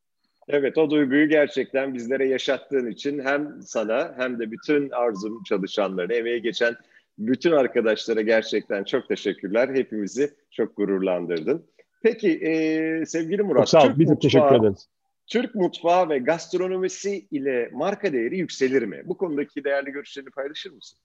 Evet 0.47 0.77
o 0.77 0.89
duyguyu 0.89 1.29
gerçekten 1.29 1.93
bizlere 1.93 2.27
yaşattığın 2.27 2.91
için 2.91 3.19
hem 3.19 3.61
sana 3.61 4.13
hem 4.17 4.39
de 4.39 4.51
bütün 4.51 4.89
Arzum 4.89 5.43
çalışanlarına, 5.43 6.13
emeğe 6.13 6.39
geçen 6.39 6.75
bütün 7.17 7.51
arkadaşlara 7.51 8.21
gerçekten 8.21 8.83
çok 8.83 9.07
teşekkürler. 9.07 9.69
Hepimizi 9.73 10.31
çok 10.51 10.77
gururlandırdın. 10.77 11.65
Peki 12.03 12.29
e, 12.29 13.05
sevgili 13.05 13.43
Murat. 13.43 13.59
Çok 13.59 13.69
sağ 13.69 13.87
ol, 13.87 13.91
biz 13.97 14.09
de 14.09 14.19
teşekkür 14.19 14.55
ederiz. 14.55 14.87
Türk 15.31 15.55
mutfağı 15.55 16.09
ve 16.09 16.19
gastronomisi 16.19 17.27
ile 17.31 17.69
marka 17.73 18.13
değeri 18.13 18.37
yükselir 18.37 18.83
mi? 18.83 19.01
Bu 19.05 19.17
konudaki 19.17 19.63
değerli 19.63 19.91
görüşlerini 19.91 20.29
paylaşır 20.29 20.71
mısın? 20.71 20.99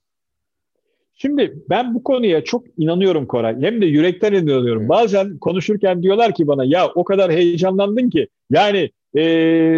Şimdi 1.14 1.62
ben 1.70 1.94
bu 1.94 2.04
konuya 2.04 2.44
çok 2.44 2.64
inanıyorum 2.78 3.26
Koray. 3.26 3.60
Hem 3.60 3.80
de 3.82 3.86
yürekten 3.86 4.32
inanıyorum. 4.32 4.88
Bazen 4.88 5.38
konuşurken 5.38 6.02
diyorlar 6.02 6.34
ki 6.34 6.46
bana 6.46 6.64
ya 6.64 6.88
o 6.94 7.04
kadar 7.04 7.32
heyecanlandın 7.32 8.10
ki 8.10 8.28
yani 8.50 8.90
e, 9.16 9.22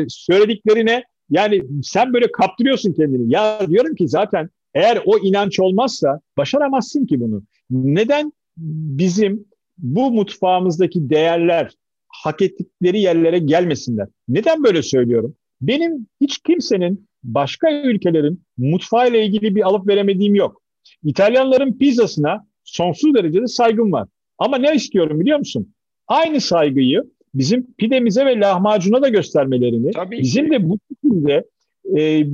söylediklerine 0.09 1.05
yani 1.31 1.63
sen 1.83 2.13
böyle 2.13 2.33
kaptırıyorsun 2.33 2.93
kendini. 2.93 3.33
Ya 3.33 3.61
diyorum 3.69 3.95
ki 3.95 4.09
zaten 4.09 4.51
eğer 4.75 5.03
o 5.05 5.19
inanç 5.19 5.61
olmazsa 5.61 6.21
başaramazsın 6.37 7.07
ki 7.07 7.21
bunu. 7.21 7.43
Neden 7.71 8.33
bizim 8.57 9.45
bu 9.79 10.11
mutfağımızdaki 10.11 11.11
değerler 11.11 11.73
hak 12.25 12.43
ettikleri 12.43 13.01
yerlere 13.01 13.39
gelmesinler? 13.39 14.09
Neden 14.29 14.65
böyle 14.65 14.83
söylüyorum? 14.83 15.35
Benim 15.61 16.07
hiç 16.21 16.39
kimsenin 16.39 17.09
başka 17.25 17.83
ülkelerin 17.83 18.43
mutfağıyla 18.57 19.19
ilgili 19.19 19.55
bir 19.55 19.67
alıp 19.67 19.89
veremediğim 19.89 20.35
yok. 20.35 20.63
İtalyanların 21.05 21.79
pizzasına 21.79 22.47
sonsuz 22.65 23.15
derecede 23.15 23.47
saygım 23.47 23.93
var. 23.93 24.09
Ama 24.39 24.59
ne 24.59 24.75
istiyorum 24.75 25.21
biliyor 25.21 25.39
musun? 25.39 25.75
Aynı 26.09 26.41
saygıyı 26.41 27.03
bizim 27.35 27.73
pidemize 27.73 28.27
ve 28.27 28.41
lahmacuna 28.41 29.03
da 29.03 29.09
göstermelerini, 29.09 29.91
Tabii 29.91 30.19
bizim 30.19 30.45
ki. 30.45 30.51
de 30.53 30.69
bu 30.69 30.79
şekilde 30.89 31.45
e, 31.99 32.25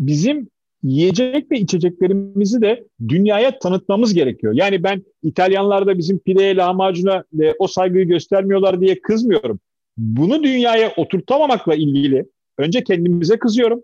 bizim 0.00 0.48
yiyecek 0.86 1.50
ve 1.50 1.58
içeceklerimizi 1.58 2.60
de 2.60 2.84
dünyaya 3.08 3.58
tanıtmamız 3.58 4.14
gerekiyor. 4.14 4.52
Yani 4.56 4.82
ben 4.82 5.04
İtalyanlarda 5.22 5.98
bizim 5.98 6.18
pideye, 6.18 6.56
lahmacuna 6.56 7.24
e, 7.40 7.54
o 7.58 7.66
saygıyı 7.66 8.04
göstermiyorlar 8.04 8.80
diye 8.80 9.00
kızmıyorum. 9.00 9.60
Bunu 9.96 10.42
dünyaya 10.42 10.92
oturtamamakla 10.96 11.74
ilgili 11.74 12.26
önce 12.58 12.84
kendimize 12.84 13.38
kızıyorum. 13.38 13.82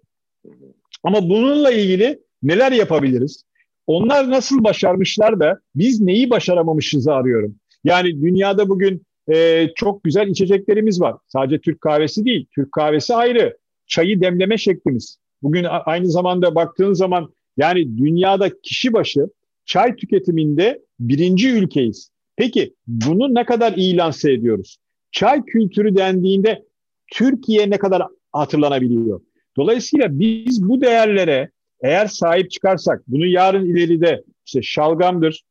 Ama 1.03 1.29
bununla 1.29 1.73
ilgili 1.73 2.19
neler 2.43 2.73
yapabiliriz? 2.73 3.45
Onlar 3.87 4.31
nasıl 4.31 4.65
başarmışlar 4.65 5.41
da 5.41 5.61
biz 5.75 6.01
neyi 6.01 6.31
başaramamışızı 6.31 7.13
arıyorum. 7.13 7.55
Yani 7.85 8.23
dünyada 8.23 8.69
bugün 8.69 9.03
e, 9.33 9.69
çok 9.75 10.05
güzel 10.05 10.29
içeceklerimiz 10.29 11.01
var. 11.01 11.15
Sadece 11.29 11.61
Türk 11.61 11.81
kahvesi 11.81 12.25
değil. 12.25 12.47
Türk 12.55 12.73
kahvesi 12.73 13.15
ayrı. 13.15 13.57
Çayı 13.87 14.21
demleme 14.21 14.59
şeklimiz. 14.59 15.22
Bugün 15.43 15.67
aynı 15.69 16.11
zamanda 16.11 16.55
baktığın 16.55 16.93
zaman 16.93 17.33
yani 17.57 17.99
dünyada 17.99 18.61
kişi 18.63 18.93
başı 18.93 19.27
çay 19.65 19.97
tüketiminde 19.97 20.83
birinci 21.01 21.51
ülkeyiz. 21.51 22.11
Peki 22.37 22.75
bunu 22.87 23.35
ne 23.35 23.45
kadar 23.45 23.73
iyi 23.73 23.97
lanse 23.97 24.33
ediyoruz? 24.33 24.77
Çay 25.11 25.45
kültürü 25.45 25.97
dendiğinde 25.97 26.65
Türkiye 27.13 27.71
ne 27.71 27.79
kadar 27.79 28.03
hatırlanabiliyor? 28.33 29.21
Dolayısıyla 29.57 30.19
biz 30.19 30.69
bu 30.69 30.81
değerlere 30.81 31.51
eğer 31.83 32.07
sahip 32.07 32.51
çıkarsak, 32.51 33.03
bunu 33.07 33.27
yarın 33.27 33.65
ileride 33.65 34.25
işte 34.47 34.63
şalgamdır, 34.63 35.43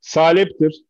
saleptir, 0.00 0.84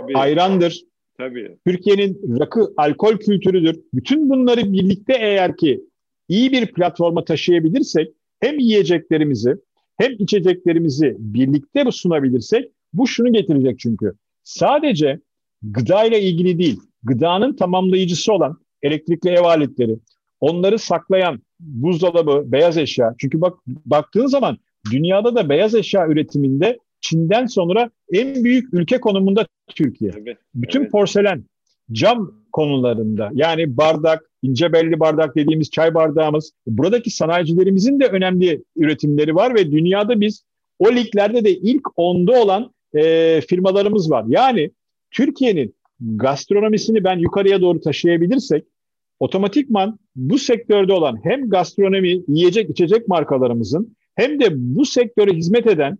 Tabii. 0.00 0.18
ayrandır, 0.18 0.82
Tabii. 1.18 1.56
Türkiye'nin 1.66 2.38
rakı, 2.40 2.72
alkol 2.76 3.16
kültürüdür. 3.16 3.80
Bütün 3.94 4.30
bunları 4.30 4.72
birlikte 4.72 5.12
eğer 5.20 5.56
ki 5.56 5.80
iyi 6.28 6.52
bir 6.52 6.66
platforma 6.66 7.24
taşıyabilirsek 7.24 8.12
hem 8.40 8.58
yiyeceklerimizi 8.58 9.56
hem 9.98 10.12
içeceklerimizi 10.18 11.16
birlikte 11.18 11.84
sunabilirsek 11.90 12.70
bu 12.92 13.06
şunu 13.06 13.32
getirecek 13.32 13.78
çünkü. 13.78 14.12
Sadece 14.44 15.20
gıda 15.62 16.04
ile 16.04 16.22
ilgili 16.22 16.58
değil, 16.58 16.80
gıdanın 17.02 17.56
tamamlayıcısı 17.56 18.32
olan 18.32 18.58
elektrikli 18.82 19.28
ev 19.28 19.42
aletleri, 19.42 19.96
onları 20.40 20.78
saklayan 20.78 21.40
buzdolabı, 21.60 22.52
beyaz 22.52 22.78
eşya. 22.78 23.14
Çünkü 23.18 23.40
bak 23.40 23.58
baktığın 23.66 24.26
zaman 24.26 24.58
dünyada 24.92 25.34
da 25.34 25.48
beyaz 25.48 25.74
eşya 25.74 26.08
üretiminde 26.08 26.78
Çin'den 27.00 27.46
sonra 27.46 27.90
en 28.12 28.44
büyük 28.44 28.74
ülke 28.74 29.00
konumunda 29.00 29.46
Türkiye. 29.74 30.10
Evet, 30.16 30.38
Bütün 30.54 30.80
evet. 30.80 30.92
porselen, 30.92 31.44
cam 31.92 32.32
konularında 32.52 33.30
yani 33.34 33.76
bardak, 33.76 34.30
ince 34.46 34.72
belli 34.72 35.00
bardak 35.00 35.36
dediğimiz 35.36 35.70
çay 35.70 35.94
bardağımız, 35.94 36.52
buradaki 36.66 37.10
sanayicilerimizin 37.10 38.00
de 38.00 38.06
önemli 38.06 38.64
üretimleri 38.76 39.34
var 39.34 39.54
ve 39.54 39.70
dünyada 39.70 40.20
biz 40.20 40.44
o 40.78 40.92
liglerde 40.92 41.44
de 41.44 41.50
ilk 41.50 41.98
onda 41.98 42.42
olan 42.42 42.74
e, 42.94 43.40
firmalarımız 43.40 44.10
var. 44.10 44.24
Yani 44.28 44.70
Türkiye'nin 45.10 45.74
gastronomisini 46.00 47.04
ben 47.04 47.18
yukarıya 47.18 47.60
doğru 47.60 47.80
taşıyabilirsek 47.80 48.64
otomatikman 49.20 49.98
bu 50.16 50.38
sektörde 50.38 50.92
olan 50.92 51.18
hem 51.22 51.50
gastronomi, 51.50 52.22
yiyecek, 52.28 52.70
içecek 52.70 53.08
markalarımızın 53.08 53.96
hem 54.14 54.40
de 54.40 54.48
bu 54.52 54.84
sektöre 54.84 55.30
hizmet 55.30 55.66
eden 55.66 55.98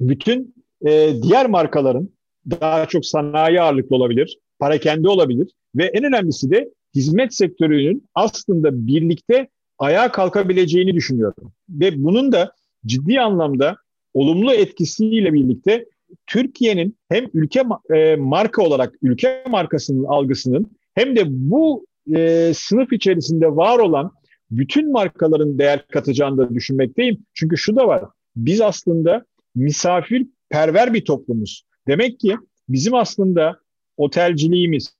bütün 0.00 0.54
e, 0.86 1.10
diğer 1.22 1.46
markaların 1.46 2.08
daha 2.50 2.86
çok 2.86 3.06
sanayi 3.06 3.60
ağırlıklı 3.60 3.96
olabilir, 3.96 4.38
para 4.58 4.78
kendi 4.78 5.08
olabilir 5.08 5.50
ve 5.76 5.84
en 5.84 6.04
önemlisi 6.04 6.50
de 6.50 6.70
hizmet 6.94 7.34
sektörünün 7.34 8.08
aslında 8.14 8.86
birlikte 8.86 9.48
ayağa 9.78 10.12
kalkabileceğini 10.12 10.94
düşünüyorum. 10.94 11.52
Ve 11.68 12.04
bunun 12.04 12.32
da 12.32 12.52
ciddi 12.86 13.20
anlamda 13.20 13.76
olumlu 14.14 14.52
etkisiyle 14.52 15.32
birlikte 15.32 15.86
Türkiye'nin 16.26 16.96
hem 17.08 17.26
ülke 17.34 17.62
e, 17.94 18.16
marka 18.16 18.62
olarak 18.62 18.94
ülke 19.02 19.44
markasının 19.48 20.04
algısının 20.04 20.70
hem 20.94 21.16
de 21.16 21.22
bu 21.26 21.86
e, 22.14 22.52
sınıf 22.54 22.92
içerisinde 22.92 23.56
var 23.56 23.78
olan 23.78 24.12
bütün 24.50 24.92
markaların 24.92 25.58
değer 25.58 25.86
katacağını 25.86 26.38
da 26.38 26.54
düşünmekteyim. 26.54 27.18
Çünkü 27.34 27.56
şu 27.56 27.76
da 27.76 27.88
var. 27.88 28.04
Biz 28.36 28.60
aslında 28.60 29.24
misafirperver 29.54 30.94
bir 30.94 31.04
toplumuz. 31.04 31.64
Demek 31.88 32.20
ki 32.20 32.36
bizim 32.68 32.94
aslında 32.94 33.58
otelciliğimiz, 33.96 34.96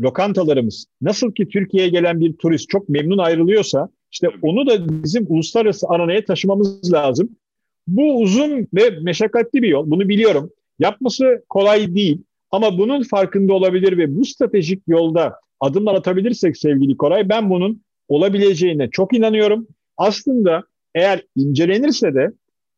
lokantalarımız 0.00 0.86
nasıl 1.02 1.32
ki 1.32 1.48
Türkiye'ye 1.48 1.88
gelen 1.88 2.20
bir 2.20 2.32
turist 2.32 2.68
çok 2.68 2.88
memnun 2.88 3.18
ayrılıyorsa 3.18 3.88
işte 4.12 4.28
onu 4.42 4.66
da 4.66 5.02
bizim 5.02 5.26
uluslararası 5.28 5.86
aranaya 5.88 6.24
taşımamız 6.24 6.92
lazım. 6.92 7.28
Bu 7.86 8.20
uzun 8.20 8.68
ve 8.74 8.90
meşakkatli 9.02 9.62
bir 9.62 9.68
yol. 9.68 9.90
Bunu 9.90 10.08
biliyorum. 10.08 10.50
Yapması 10.78 11.44
kolay 11.48 11.94
değil 11.94 12.22
ama 12.50 12.78
bunun 12.78 13.02
farkında 13.02 13.54
olabilir 13.54 13.98
ve 13.98 14.16
bu 14.16 14.24
stratejik 14.24 14.82
yolda 14.88 15.40
adımlar 15.60 15.94
atabilirsek 15.94 16.56
sevgili 16.56 16.96
Koray 16.96 17.28
ben 17.28 17.50
bunun 17.50 17.82
olabileceğine 18.08 18.90
çok 18.90 19.14
inanıyorum. 19.16 19.66
Aslında 19.96 20.62
eğer 20.94 21.24
incelenirse 21.36 22.14
de 22.14 22.32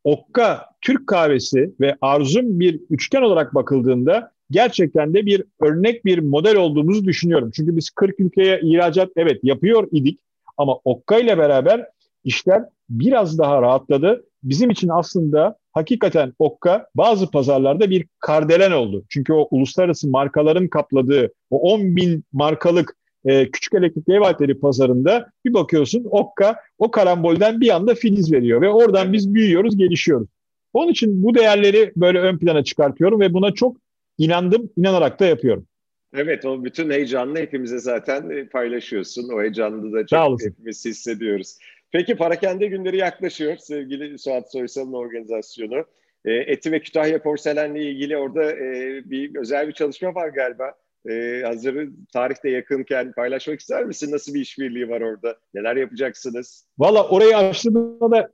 Okka 0.05 0.67
Türk 0.81 1.07
kahvesi 1.07 1.75
ve 1.81 1.97
Arzum 2.01 2.61
bir 2.61 2.81
üçgen 2.91 3.23
olarak 3.23 3.55
bakıldığında 3.55 4.32
gerçekten 4.53 5.15
de 5.15 5.27
bir 5.27 5.45
örnek 5.61 6.05
bir 6.05 6.19
model 6.19 6.57
olduğumuzu 6.57 7.05
düşünüyorum. 7.05 7.51
Çünkü 7.55 7.77
biz 7.77 7.91
40 7.91 8.21
ülkeye 8.21 8.61
ihracat 8.63 9.11
evet 9.17 9.41
yapıyor 9.43 9.89
idik 9.93 10.21
ama 10.57 10.79
Okka 10.85 11.19
ile 11.19 11.39
beraber 11.39 11.87
işler 12.25 12.63
biraz 12.91 13.39
daha 13.39 13.63
rahatladı. 13.63 14.25
Bizim 14.43 14.71
için 14.71 14.89
aslında 14.89 15.57
hakikaten 15.73 16.33
Okka 16.39 16.87
bazı 16.95 17.31
pazarlarda 17.31 17.91
bir 17.91 18.07
kardelen 18.19 18.73
oldu. 18.73 19.05
Çünkü 19.09 19.33
o 19.33 19.49
uluslararası 19.51 20.09
markaların 20.09 20.69
kapladığı 20.69 21.33
o 21.51 21.59
10 21.75 21.97
bin 21.97 22.25
markalık 22.33 22.97
e, 23.25 23.51
küçük 23.51 23.75
elektrikli 23.75 24.13
ev 24.13 24.21
aletleri 24.21 24.61
pazarında 24.61 25.31
bir 25.45 25.55
bakıyorsun 25.55 26.07
Okka 26.11 26.57
o 26.79 26.91
karambolden 26.91 27.61
bir 27.61 27.75
anda 27.75 27.95
filiz 27.95 28.33
veriyor 28.33 28.61
ve 28.61 28.69
oradan 28.69 29.13
biz 29.13 29.35
büyüyoruz, 29.35 29.77
gelişiyoruz. 29.77 30.29
Onun 30.73 30.91
için 30.91 31.23
bu 31.23 31.35
değerleri 31.35 31.93
böyle 31.97 32.21
ön 32.21 32.39
plana 32.39 32.65
çıkartıyorum 32.65 33.21
ve 33.21 33.35
buna 33.35 33.53
çok 33.53 33.77
inandım, 34.19 34.71
inanarak 34.77 35.21
da 35.21 35.27
yapıyorum. 35.27 35.67
Evet, 36.15 36.45
o 36.45 36.65
bütün 36.65 36.91
heyecanını 36.91 37.39
hepimize 37.39 37.79
zaten 37.79 38.31
e, 38.31 38.49
paylaşıyorsun. 38.49 39.29
O 39.29 39.41
heyecanını 39.41 39.93
da 39.93 40.07
çok 40.07 40.43
hepimiz 40.45 40.85
hissediyoruz. 40.85 41.59
Peki 41.93 42.17
Parakende 42.17 42.67
günleri 42.67 42.97
yaklaşıyor 42.97 43.57
sevgili 43.57 44.19
Suat 44.19 44.53
Soysal'ın 44.53 44.93
organizasyonu. 44.93 45.85
E, 46.25 46.33
Eti 46.33 46.73
ve 46.73 46.81
Kütahya 46.81 47.23
porselenle 47.23 47.83
ilgili 47.91 48.17
orada 48.17 48.53
e, 48.53 49.03
bir 49.05 49.37
özel 49.37 49.69
bir 49.69 49.73
çalışma 49.73 50.15
var 50.15 50.29
galiba. 50.29 50.75
E, 51.11 51.43
hazır 51.45 51.89
tarihte 52.13 52.51
yakınken 52.51 53.13
paylaşmak 53.13 53.61
ister 53.61 53.85
misin? 53.85 54.13
Nasıl 54.13 54.35
bir 54.35 54.41
işbirliği 54.41 54.89
var 54.89 55.01
orada? 55.01 55.37
Neler 55.55 55.77
yapacaksınız? 55.77 56.67
Valla 56.79 57.09
orayı 57.09 57.37
açtığımda 57.37 58.11
da 58.11 58.33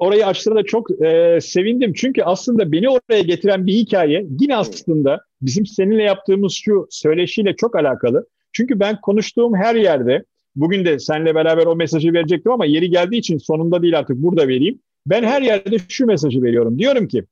orayı 0.00 0.26
açtığımda 0.26 0.62
çok 0.62 1.04
e, 1.04 1.38
sevindim. 1.40 1.92
Çünkü 1.92 2.22
aslında 2.22 2.72
beni 2.72 2.88
oraya 2.88 3.22
getiren 3.22 3.66
bir 3.66 3.72
hikaye 3.72 4.26
yine 4.40 4.56
aslında 4.56 5.24
bizim 5.42 5.66
seninle 5.66 6.02
yaptığımız 6.02 6.52
şu 6.52 6.86
söyleşiyle 6.90 7.56
çok 7.56 7.76
alakalı. 7.76 8.26
Çünkü 8.52 8.80
ben 8.80 9.00
konuştuğum 9.00 9.54
her 9.54 9.74
yerde 9.74 10.24
bugün 10.56 10.84
de 10.84 10.98
seninle 10.98 11.34
beraber 11.34 11.66
o 11.66 11.76
mesajı 11.76 12.12
verecektim 12.12 12.52
ama 12.52 12.66
yeri 12.66 12.90
geldiği 12.90 13.16
için 13.16 13.38
sonunda 13.38 13.82
değil 13.82 13.98
artık 13.98 14.16
burada 14.16 14.48
vereyim. 14.48 14.78
Ben 15.06 15.22
her 15.22 15.42
yerde 15.42 15.76
şu 15.88 16.06
mesajı 16.06 16.42
veriyorum. 16.42 16.78
Diyorum 16.78 17.08
ki 17.08 17.24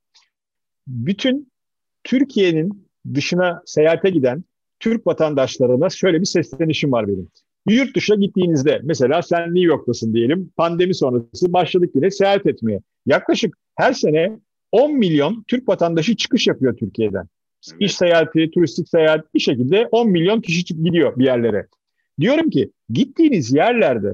bütün 0.87 1.53
Türkiye'nin 2.05 2.89
dışına 3.15 3.63
seyahate 3.67 4.11
giden 4.11 4.45
Türk 4.81 5.07
vatandaşlarına 5.07 5.91
şöyle 5.91 6.21
bir 6.21 6.27
seslenişim 6.27 6.93
var 6.93 7.09
benim. 7.09 7.29
Yurt 7.67 7.97
dışına 7.97 8.17
gittiğinizde 8.17 8.81
mesela 8.85 9.23
sen 9.23 9.55
New 9.55 9.61
York'tasın 9.61 10.15
diyelim 10.15 10.51
pandemi 10.57 10.95
sonrası 10.95 11.53
başladık 11.53 11.91
yine 11.95 12.11
seyahat 12.11 12.47
etmeye. 12.47 12.81
Yaklaşık 13.07 13.57
her 13.77 13.93
sene 13.93 14.39
10 14.73 14.95
milyon 14.95 15.45
Türk 15.49 15.69
vatandaşı 15.69 16.17
çıkış 16.17 16.47
yapıyor 16.47 16.77
Türkiye'den. 16.77 17.29
Evet. 17.71 17.81
İş 17.81 17.95
seyahati, 17.95 18.51
turistik 18.51 18.89
seyahat 18.89 19.35
bir 19.35 19.41
şekilde 19.41 19.89
10 19.93 20.11
milyon 20.11 20.41
kişi 20.41 20.65
gidiyor 20.65 21.17
bir 21.17 21.25
yerlere. 21.25 21.67
Diyorum 22.21 22.51
ki 22.51 22.71
gittiğiniz 22.91 23.53
yerlerde 23.53 24.13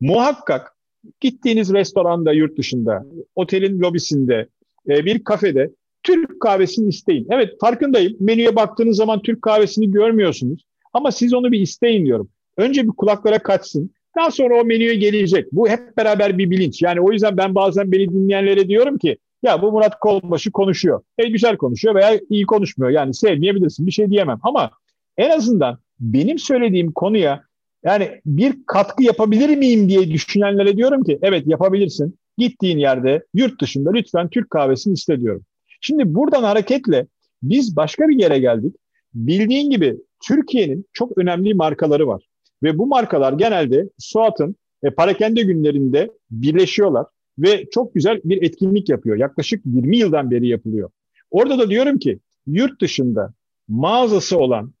muhakkak 0.00 0.76
gittiğiniz 1.20 1.72
restoranda 1.72 2.32
yurt 2.32 2.58
dışında, 2.58 3.06
otelin 3.34 3.80
lobisinde, 3.80 4.48
e, 4.88 5.04
bir 5.04 5.24
kafede 5.24 5.70
Türk 6.02 6.40
kahvesini 6.40 6.88
isteyin. 6.88 7.26
Evet 7.30 7.54
farkındayım. 7.60 8.16
Menüye 8.20 8.56
baktığınız 8.56 8.96
zaman 8.96 9.22
Türk 9.22 9.42
kahvesini 9.42 9.90
görmüyorsunuz. 9.90 10.64
Ama 10.92 11.12
siz 11.12 11.34
onu 11.34 11.52
bir 11.52 11.60
isteyin 11.60 12.06
diyorum. 12.06 12.28
Önce 12.60 12.84
bir 12.84 12.92
kulaklara 12.92 13.38
kaçsın. 13.38 13.90
Daha 14.16 14.30
sonra 14.30 14.60
o 14.60 14.64
menüye 14.64 14.94
gelecek. 14.94 15.52
Bu 15.52 15.68
hep 15.68 15.96
beraber 15.96 16.38
bir 16.38 16.50
bilinç. 16.50 16.82
Yani 16.82 17.00
o 17.00 17.12
yüzden 17.12 17.36
ben 17.36 17.54
bazen 17.54 17.92
beni 17.92 18.08
dinleyenlere 18.08 18.68
diyorum 18.68 18.98
ki 18.98 19.18
ya 19.42 19.62
bu 19.62 19.72
Murat 19.72 19.98
Kolbaşı 19.98 20.50
konuşuyor. 20.50 21.02
E 21.18 21.28
güzel 21.28 21.56
konuşuyor 21.56 21.94
veya 21.94 22.20
iyi 22.30 22.46
konuşmuyor. 22.46 22.92
Yani 22.92 23.14
sevmeyebilirsin 23.14 23.86
bir 23.86 23.92
şey 23.92 24.10
diyemem. 24.10 24.38
Ama 24.42 24.70
en 25.16 25.30
azından 25.30 25.78
benim 26.00 26.38
söylediğim 26.38 26.92
konuya 26.92 27.42
yani 27.84 28.20
bir 28.26 28.54
katkı 28.66 29.02
yapabilir 29.02 29.56
miyim 29.56 29.88
diye 29.88 30.10
düşünenlere 30.10 30.76
diyorum 30.76 31.04
ki 31.04 31.18
evet 31.22 31.46
yapabilirsin. 31.46 32.18
Gittiğin 32.38 32.78
yerde 32.78 33.24
yurt 33.34 33.60
dışında 33.60 33.92
lütfen 33.92 34.28
Türk 34.28 34.50
kahvesini 34.50 34.94
iste 34.94 35.20
diyorum. 35.20 35.44
Şimdi 35.80 36.14
buradan 36.14 36.42
hareketle 36.42 37.06
biz 37.42 37.76
başka 37.76 38.08
bir 38.08 38.18
yere 38.18 38.38
geldik. 38.38 38.74
Bildiğin 39.14 39.70
gibi 39.70 39.96
Türkiye'nin 40.26 40.86
çok 40.92 41.18
önemli 41.18 41.54
markaları 41.54 42.06
var. 42.06 42.29
Ve 42.62 42.78
bu 42.78 42.86
markalar 42.86 43.32
genelde 43.32 43.88
Suat'ın 43.98 44.56
e, 44.82 44.90
parakende 44.90 45.42
günlerinde 45.42 46.10
birleşiyorlar 46.30 47.06
ve 47.38 47.70
çok 47.70 47.94
güzel 47.94 48.20
bir 48.24 48.42
etkinlik 48.42 48.88
yapıyor. 48.88 49.16
Yaklaşık 49.16 49.62
20 49.66 49.96
yıldan 49.96 50.30
beri 50.30 50.48
yapılıyor. 50.48 50.90
Orada 51.30 51.58
da 51.58 51.70
diyorum 51.70 51.98
ki 51.98 52.18
yurt 52.46 52.80
dışında 52.80 53.34
mağazası 53.68 54.38
olan 54.38 54.72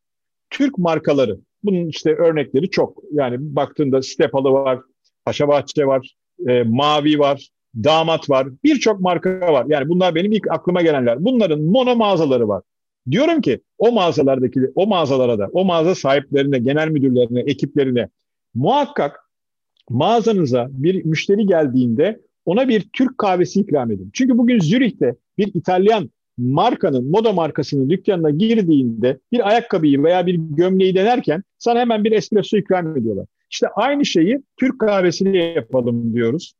Türk 0.50 0.78
markaları, 0.78 1.38
bunun 1.64 1.86
işte 1.86 2.14
örnekleri 2.14 2.70
çok. 2.70 3.02
Yani 3.12 3.36
baktığında 3.40 4.02
Stepalı 4.02 4.50
var, 4.50 4.78
Paşabahçe 5.24 5.86
var, 5.86 6.16
e, 6.48 6.62
Mavi 6.62 7.18
var, 7.18 7.48
Damat 7.74 8.30
var, 8.30 8.48
birçok 8.64 9.00
marka 9.00 9.40
var. 9.40 9.66
Yani 9.68 9.88
bunlar 9.88 10.14
benim 10.14 10.32
ilk 10.32 10.50
aklıma 10.50 10.82
gelenler. 10.82 11.24
Bunların 11.24 11.60
mono 11.60 11.96
mağazaları 11.96 12.48
var. 12.48 12.62
Diyorum 13.10 13.40
ki 13.40 13.60
o 13.78 13.92
mağazalardaki, 13.92 14.60
o 14.74 14.86
mağazalara 14.86 15.38
da, 15.38 15.48
o 15.52 15.64
mağaza 15.64 15.94
sahiplerine, 15.94 16.58
genel 16.58 16.88
müdürlerine, 16.88 17.40
ekiplerine 17.40 18.08
muhakkak 18.54 19.30
mağazanıza 19.90 20.68
bir 20.70 21.04
müşteri 21.04 21.46
geldiğinde 21.46 22.20
ona 22.44 22.68
bir 22.68 22.88
Türk 22.92 23.18
kahvesi 23.18 23.60
ikram 23.60 23.90
edin. 23.90 24.10
Çünkü 24.12 24.38
bugün 24.38 24.60
Zürih'te 24.60 25.16
bir 25.38 25.54
İtalyan 25.54 26.10
markanın, 26.38 27.10
moda 27.10 27.32
markasının 27.32 27.90
dükkanına 27.90 28.30
girdiğinde 28.30 29.18
bir 29.32 29.48
ayakkabıyı 29.48 30.02
veya 30.02 30.26
bir 30.26 30.34
gömleği 30.34 30.94
denerken 30.94 31.42
sana 31.58 31.80
hemen 31.80 32.04
bir 32.04 32.12
espresso 32.12 32.56
ikram 32.56 32.96
ediyorlar. 32.96 33.26
İşte 33.50 33.68
aynı 33.68 34.04
şeyi 34.04 34.42
Türk 34.56 34.80
kahvesini 34.80 35.54
yapalım 35.54 36.14
diyoruz. 36.14 36.54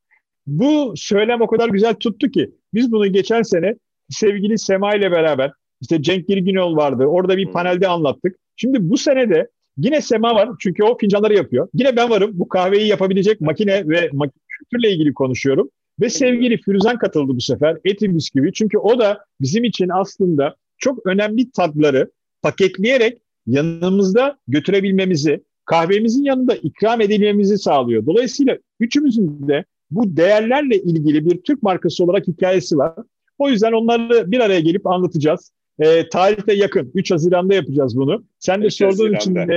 Bu 0.46 0.92
söylem 0.96 1.40
o 1.40 1.46
kadar 1.46 1.68
güzel 1.68 1.94
tuttu 1.94 2.30
ki 2.30 2.50
biz 2.74 2.92
bunu 2.92 3.06
geçen 3.12 3.42
sene 3.42 3.74
sevgili 4.08 4.58
Sema 4.58 4.94
ile 4.94 5.10
beraber 5.10 5.52
işte 5.80 6.02
Cenk 6.02 6.28
Girginol 6.28 6.76
vardı. 6.76 7.04
Orada 7.04 7.36
bir 7.36 7.46
panelde 7.46 7.88
anlattık. 7.88 8.36
Şimdi 8.56 8.90
bu 8.90 8.98
sene 8.98 9.30
de 9.30 9.48
yine 9.76 10.00
Sema 10.00 10.34
var 10.34 10.48
çünkü 10.60 10.84
o 10.84 10.98
fincanları 10.98 11.34
yapıyor. 11.34 11.68
Yine 11.74 11.96
ben 11.96 12.10
varım. 12.10 12.30
Bu 12.34 12.48
kahveyi 12.48 12.86
yapabilecek 12.86 13.40
makine 13.40 13.88
ve 13.88 14.10
kültürle 14.48 14.92
ilgili 14.92 15.14
konuşuyorum. 15.14 15.70
Ve 16.00 16.10
sevgili 16.10 16.56
Firuzan 16.56 16.98
katıldı 16.98 17.32
bu 17.36 17.40
sefer. 17.40 17.78
Etibüs 17.84 18.30
gibi. 18.30 18.52
Çünkü 18.52 18.78
o 18.78 18.98
da 18.98 19.24
bizim 19.40 19.64
için 19.64 19.88
aslında 19.88 20.54
çok 20.78 21.06
önemli 21.06 21.50
tatları 21.50 22.10
paketleyerek 22.42 23.22
yanımızda 23.46 24.38
götürebilmemizi, 24.48 25.44
kahvemizin 25.64 26.24
yanında 26.24 26.54
ikram 26.54 27.00
edilmemizi 27.00 27.58
sağlıyor. 27.58 28.06
Dolayısıyla 28.06 28.58
üçümüzün 28.80 29.48
de 29.48 29.64
bu 29.90 30.16
değerlerle 30.16 30.76
ilgili 30.76 31.26
bir 31.26 31.42
Türk 31.42 31.62
markası 31.62 32.04
olarak 32.04 32.28
hikayesi 32.28 32.76
var. 32.76 32.94
O 33.38 33.48
yüzden 33.48 33.72
onları 33.72 34.30
bir 34.30 34.40
araya 34.40 34.60
gelip 34.60 34.86
anlatacağız. 34.86 35.52
E, 35.80 36.08
tarihte 36.08 36.52
yakın. 36.52 36.90
3 36.94 37.10
Haziran'da 37.10 37.54
yapacağız 37.54 37.96
bunu. 37.96 38.24
Sen 38.38 38.62
de 38.62 38.70
sorduğun 38.70 39.14
için 39.14 39.36
e, 39.36 39.54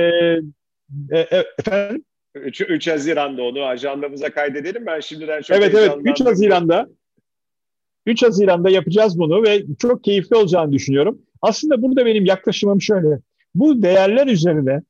e, 1.10 1.18
e, 1.18 1.44
efendim? 1.58 2.04
3, 2.34 2.60
3 2.60 2.88
Haziran'da 2.88 3.42
onu 3.42 3.64
ajandamıza 3.64 4.30
kaydedelim. 4.30 4.86
Ben 4.86 5.00
şimdiden 5.00 5.42
çok 5.42 5.56
Evet 5.56 5.74
evet 5.74 5.92
3 6.04 6.20
Haziran'da 6.20 6.88
3 8.06 8.22
Haziran'da 8.22 8.70
yapacağız 8.70 9.18
bunu 9.18 9.42
ve 9.42 9.64
çok 9.78 10.04
keyifli 10.04 10.36
olacağını 10.36 10.72
düşünüyorum. 10.72 11.18
Aslında 11.42 11.82
burada 11.82 12.06
benim 12.06 12.24
yaklaşımım 12.24 12.82
şöyle. 12.82 13.18
Bu 13.54 13.82
değerler 13.82 14.26
üzerine 14.26 14.82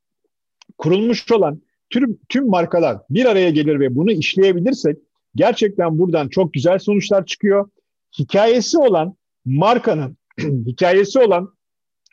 kurulmuş 0.79 1.33
olan 1.33 1.62
tüm, 1.90 2.18
tüm 2.29 2.47
markalar 2.47 2.99
bir 3.11 3.25
araya 3.25 3.51
gelir 3.51 3.81
ve 3.81 3.94
bunu 3.94 4.12
işleyebilirsek 4.12 4.99
gerçekten 5.35 5.99
buradan 5.99 6.29
çok 6.29 6.55
güzel 6.55 6.79
sonuçlar 6.79 7.27
çıkıyor. 7.27 7.70
Hikayesi 8.18 8.79
olan 8.79 9.16
markanın, 9.44 10.16
hikayesi 10.66 11.18
olan 11.18 11.55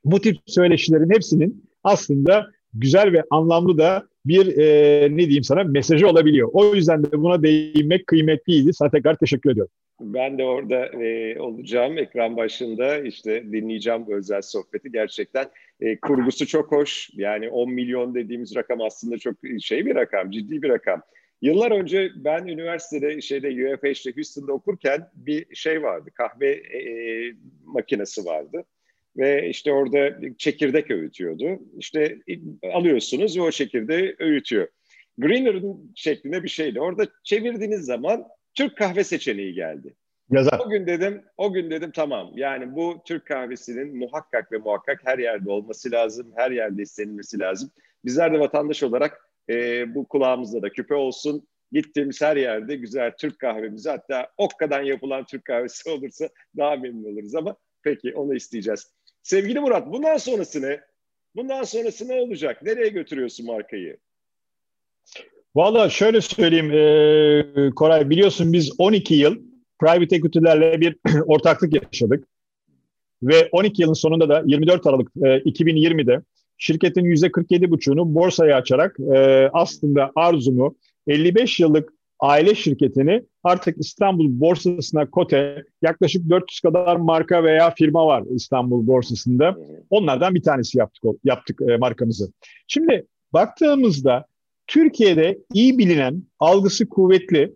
bu 0.04 0.22
tip 0.22 0.38
söyleşilerin 0.46 1.10
hepsinin 1.10 1.70
aslında 1.84 2.52
güzel 2.74 3.14
ve 3.14 3.24
anlamlı 3.30 3.78
da 3.78 4.08
bir 4.26 4.58
e, 4.58 5.08
ne 5.12 5.18
diyeyim 5.18 5.44
sana 5.44 5.64
mesajı 5.64 6.08
olabiliyor. 6.08 6.50
O 6.54 6.76
yüzden 6.76 7.04
de 7.04 7.12
buna 7.12 7.44
değinmek 7.44 8.08
kıymetliydi. 8.08 8.74
Sana 8.74 8.90
tekrar 8.90 9.16
teşekkür 9.16 9.52
ediyorum. 9.52 9.72
Ben 10.02 10.38
de 10.38 10.44
orada 10.44 10.86
e, 10.86 11.40
olacağım 11.40 11.98
ekran 11.98 12.38
başında 12.38 12.98
işte 12.98 13.44
dinleyeceğim 13.52 14.06
bu 14.08 14.16
özel 14.16 14.42
sohbeti. 14.42 14.92
Gerçekten 14.92 15.46
e, 15.80 16.00
kurgusu 16.00 16.48
çok 16.48 16.72
hoş. 16.72 17.10
Yani 17.14 17.50
10 17.50 17.72
milyon 17.72 18.16
dediğimiz 18.16 18.56
rakam 18.56 18.82
aslında 18.82 19.18
çok 19.18 19.36
şey 19.62 19.86
bir 19.86 19.96
rakam, 19.96 20.32
ciddi 20.32 20.62
bir 20.62 20.70
rakam. 20.70 21.02
Yıllar 21.42 21.72
önce 21.72 22.12
ben 22.16 22.48
üniversitede 22.48 23.22
şeyde 23.22 23.48
UFH'de 23.48 24.16
Houston'da 24.16 24.54
okurken 24.54 25.10
bir 25.16 25.56
şey 25.56 25.84
vardı. 25.84 26.10
Kahve 26.14 26.52
e, 26.52 26.78
e, 26.78 27.34
makinesi 27.66 28.26
vardı. 28.26 28.64
Ve 29.18 29.50
işte 29.50 29.72
orada 29.72 30.20
çekirdek 30.38 30.92
öğütüyordu. 30.92 31.60
İşte 31.78 32.18
alıyorsunuz 32.74 33.38
ve 33.38 33.42
o 33.42 33.52
çekirdeği 33.52 34.16
öğütüyor. 34.20 34.68
Greener'ın 35.18 35.92
şeklinde 35.96 36.44
bir 36.44 36.50
şeydi. 36.50 36.80
Orada 36.82 37.08
çevirdiğiniz 37.24 37.86
zaman 37.86 38.28
Türk 38.54 38.78
kahve 38.78 39.04
seçeneği 39.04 39.54
geldi. 39.54 39.94
Yazar. 40.32 40.60
O 40.66 40.70
gün 40.70 40.88
dedim, 40.88 41.22
o 41.38 41.54
gün 41.54 41.72
dedim 41.72 41.92
tamam. 41.92 42.32
Yani 42.36 42.76
bu 42.76 43.02
Türk 43.06 43.26
kahvesinin 43.26 43.98
muhakkak 43.98 44.52
ve 44.52 44.58
muhakkak 44.58 45.02
her 45.04 45.20
yerde 45.20 45.50
olması 45.50 45.92
lazım, 45.92 46.32
her 46.36 46.52
yerde 46.52 46.82
istenilmesi 46.82 47.40
lazım. 47.40 47.72
Bizler 48.06 48.34
de 48.34 48.40
vatandaş 48.40 48.84
olarak 48.84 49.31
e, 49.52 49.86
bu 49.96 50.08
kulağımızda 50.08 50.62
da 50.62 50.70
küpe 50.70 50.96
olsun. 50.96 51.48
Gittiğimiz 51.72 52.22
her 52.22 52.38
yerde 52.38 52.76
güzel 52.76 53.12
Türk 53.20 53.40
kahvemizi 53.40 53.90
hatta 53.90 54.28
okkadan 54.38 54.82
yapılan 54.82 55.26
Türk 55.26 55.46
kahvesi 55.46 55.90
olursa 55.92 56.30
daha 56.58 56.76
memnun 56.76 57.14
oluruz 57.14 57.36
ama 57.36 57.56
peki 57.84 58.14
onu 58.16 58.36
isteyeceğiz. 58.36 58.92
Sevgili 59.24 59.60
Murat 59.60 59.92
bundan 59.92 60.18
sonrası 60.18 60.62
ne? 60.62 60.82
Bundan 61.36 61.64
sonrası 61.64 62.08
ne 62.08 62.22
olacak? 62.22 62.64
Nereye 62.64 62.90
götürüyorsun 62.90 63.46
markayı? 63.46 63.98
Valla 65.56 65.90
şöyle 65.90 66.22
söyleyeyim 66.22 66.72
e, 66.72 67.70
Koray 67.76 68.10
biliyorsun 68.10 68.54
biz 68.54 68.80
12 68.80 69.14
yıl 69.14 69.36
private 69.80 70.16
equity'lerle 70.16 70.82
bir 70.82 70.98
ortaklık 71.26 71.84
yaşadık. 71.84 72.28
Ve 73.24 73.50
12 73.52 73.82
yılın 73.82 73.94
sonunda 73.94 74.30
da 74.30 74.44
24 74.46 74.88
Aralık 74.88 75.12
e, 75.16 75.28
2020'de 75.28 76.22
şirketin 76.62 77.06
%47,5'unu 77.06 78.16
borsaya 78.16 78.58
açarak 78.58 79.00
e, 79.00 79.50
aslında 79.54 80.12
arzumu 80.16 80.76
55 81.08 81.60
yıllık 81.60 81.94
aile 82.20 82.56
şirketini 82.56 83.24
artık 83.44 83.78
İstanbul 83.78 84.26
borsasına 84.30 85.10
kote 85.10 85.64
yaklaşık 85.82 86.30
400 86.30 86.60
kadar 86.60 86.96
marka 86.96 87.44
veya 87.44 87.72
firma 87.72 88.06
var 88.06 88.24
İstanbul 88.36 88.88
borsasında. 88.88 89.58
Onlardan 89.90 90.36
bir 90.36 90.44
tanesi 90.44 90.78
yaptık 90.78 91.04
yaptık 91.24 91.62
e, 91.70 91.78
markamızı. 91.78 92.32
Şimdi 92.68 93.06
baktığımızda 93.34 94.26
Türkiye'de 94.68 95.40
iyi 95.54 95.78
bilinen, 95.78 96.24
algısı 96.40 96.90
kuvvetli 96.90 97.54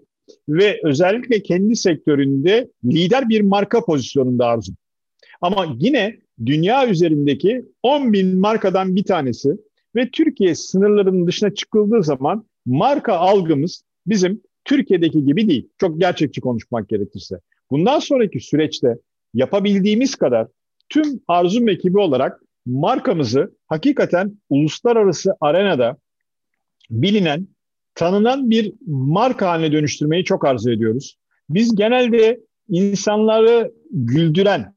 ve 0.49 0.79
özellikle 0.83 1.43
kendi 1.43 1.75
sektöründe 1.75 2.67
lider 2.85 3.29
bir 3.29 3.41
marka 3.41 3.85
pozisyonunda 3.85 4.45
Arzu. 4.45 4.71
Ama 5.41 5.75
yine 5.79 6.24
dünya 6.45 6.87
üzerindeki 6.87 7.65
10 7.83 8.13
bin 8.13 8.39
markadan 8.39 8.95
bir 8.95 9.03
tanesi 9.03 9.49
ve 9.95 10.09
Türkiye 10.11 10.55
sınırlarının 10.55 11.27
dışına 11.27 11.53
çıkıldığı 11.53 12.03
zaman 12.03 12.45
marka 12.65 13.13
algımız 13.13 13.83
bizim 14.07 14.41
Türkiye'deki 14.65 15.25
gibi 15.25 15.49
değil. 15.49 15.69
Çok 15.77 15.99
gerçekçi 15.99 16.41
konuşmak 16.41 16.89
gerekirse. 16.89 17.39
Bundan 17.71 17.99
sonraki 17.99 18.39
süreçte 18.39 18.97
yapabildiğimiz 19.33 20.15
kadar 20.15 20.47
tüm 20.89 21.21
Arzum 21.27 21.69
ekibi 21.69 21.99
olarak 21.99 22.41
markamızı 22.65 23.55
hakikaten 23.67 24.37
uluslararası 24.49 25.33
arenada 25.41 25.97
bilinen, 26.89 27.47
tanınan 27.95 28.49
bir 28.49 28.73
marka 28.87 29.49
haline 29.49 29.71
dönüştürmeyi 29.71 30.23
çok 30.23 30.45
arzu 30.45 30.71
ediyoruz. 30.71 31.17
Biz 31.49 31.75
genelde 31.75 32.39
insanları 32.69 33.71
güldüren, 33.91 34.74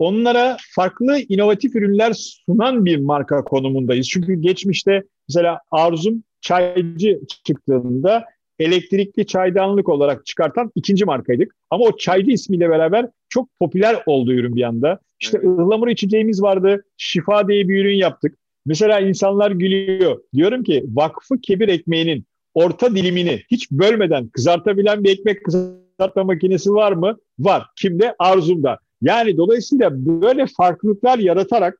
onlara 0.00 0.56
farklı 0.74 1.18
inovatif 1.28 1.76
ürünler 1.76 2.12
sunan 2.12 2.84
bir 2.84 2.96
marka 2.96 3.44
konumundayız. 3.44 4.08
Çünkü 4.08 4.34
geçmişte 4.34 5.02
mesela 5.28 5.60
Arzum 5.70 6.22
çaycı 6.40 7.20
çıktığında 7.44 8.24
elektrikli 8.58 9.26
çaydanlık 9.26 9.88
olarak 9.88 10.26
çıkartan 10.26 10.70
ikinci 10.74 11.04
markaydık. 11.04 11.56
Ama 11.70 11.84
o 11.84 11.96
çaycı 11.96 12.30
ismiyle 12.30 12.70
beraber 12.70 13.06
çok 13.28 13.48
popüler 13.58 14.02
oldu 14.06 14.32
ürün 14.32 14.56
bir 14.56 14.62
anda. 14.62 14.98
İşte 15.20 15.38
evet. 15.38 15.48
ıhlamur 15.48 15.88
içeceğimiz 15.88 16.42
vardı. 16.42 16.84
Şifa 16.96 17.48
diye 17.48 17.68
bir 17.68 17.84
ürün 17.84 17.96
yaptık. 17.96 18.38
Mesela 18.66 19.00
insanlar 19.00 19.50
gülüyor. 19.50 20.20
Diyorum 20.34 20.62
ki 20.62 20.84
vakfı 20.88 21.40
kebir 21.40 21.68
ekmeğinin 21.68 22.24
orta 22.54 22.94
dilimini 22.94 23.42
hiç 23.50 23.70
bölmeden 23.70 24.28
kızartabilen 24.28 25.04
bir 25.04 25.10
ekmek 25.10 25.44
kızartma 25.44 26.24
makinesi 26.24 26.72
var 26.72 26.92
mı? 26.92 27.18
Var. 27.38 27.66
Kimde? 27.76 28.14
Arzumda. 28.18 28.78
Yani 29.02 29.36
dolayısıyla 29.36 29.90
böyle 29.92 30.46
farklılıklar 30.56 31.18
yaratarak 31.18 31.78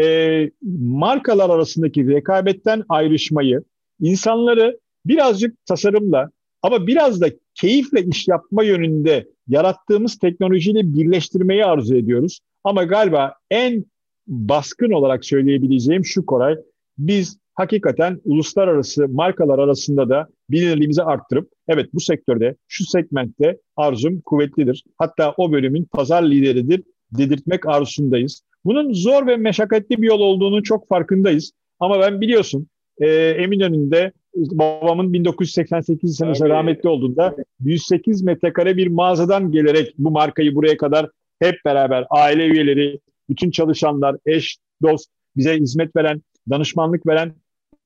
e, 0.00 0.50
markalar 0.80 1.50
arasındaki 1.50 2.08
rekabetten 2.08 2.84
ayrışmayı, 2.88 3.62
insanları 4.00 4.78
birazcık 5.06 5.66
tasarımla 5.66 6.30
ama 6.62 6.86
biraz 6.86 7.20
da 7.20 7.26
keyifle 7.54 8.02
iş 8.04 8.28
yapma 8.28 8.64
yönünde 8.64 9.28
yarattığımız 9.48 10.18
teknolojiyle 10.18 10.94
birleştirmeyi 10.94 11.64
arzu 11.64 11.96
ediyoruz. 11.96 12.40
Ama 12.64 12.84
galiba 12.84 13.34
en 13.50 13.84
baskın 14.26 14.90
olarak 14.90 15.24
söyleyebileceğim 15.24 16.04
şu 16.04 16.26
Koray, 16.26 16.56
biz 16.98 17.38
hakikaten 17.60 18.20
uluslararası 18.24 19.08
markalar 19.08 19.58
arasında 19.58 20.08
da 20.08 20.28
bilinirliğimizi 20.50 21.02
arttırıp 21.02 21.48
evet 21.68 21.94
bu 21.94 22.00
sektörde, 22.00 22.56
şu 22.68 22.84
segmentte 22.84 23.58
arzum 23.76 24.20
kuvvetlidir. 24.20 24.84
Hatta 24.98 25.34
o 25.36 25.52
bölümün 25.52 25.84
pazar 25.84 26.22
lideridir 26.22 26.82
dedirtmek 27.12 27.66
arzusundayız. 27.66 28.42
Bunun 28.64 28.92
zor 28.92 29.26
ve 29.26 29.36
meşakkatli 29.36 30.02
bir 30.02 30.06
yol 30.06 30.20
olduğunu 30.20 30.62
çok 30.62 30.88
farkındayız. 30.88 31.52
Ama 31.80 32.00
ben 32.00 32.20
biliyorsun 32.20 32.66
e, 32.98 33.06
Eminönü'nde 33.14 34.12
babamın 34.34 35.12
1988 35.12 36.16
senesinde 36.16 36.48
rahmetli 36.48 36.88
olduğunda 36.88 37.36
108 37.64 38.22
metrekare 38.22 38.76
bir 38.76 38.86
mağazadan 38.86 39.52
gelerek 39.52 39.94
bu 39.98 40.10
markayı 40.10 40.54
buraya 40.54 40.76
kadar 40.76 41.08
hep 41.38 41.54
beraber 41.64 42.06
aile 42.10 42.46
üyeleri, 42.46 43.00
bütün 43.28 43.50
çalışanlar, 43.50 44.16
eş, 44.26 44.56
dost, 44.82 45.10
bize 45.36 45.56
hizmet 45.56 45.96
veren, 45.96 46.22
danışmanlık 46.50 47.06
veren 47.06 47.34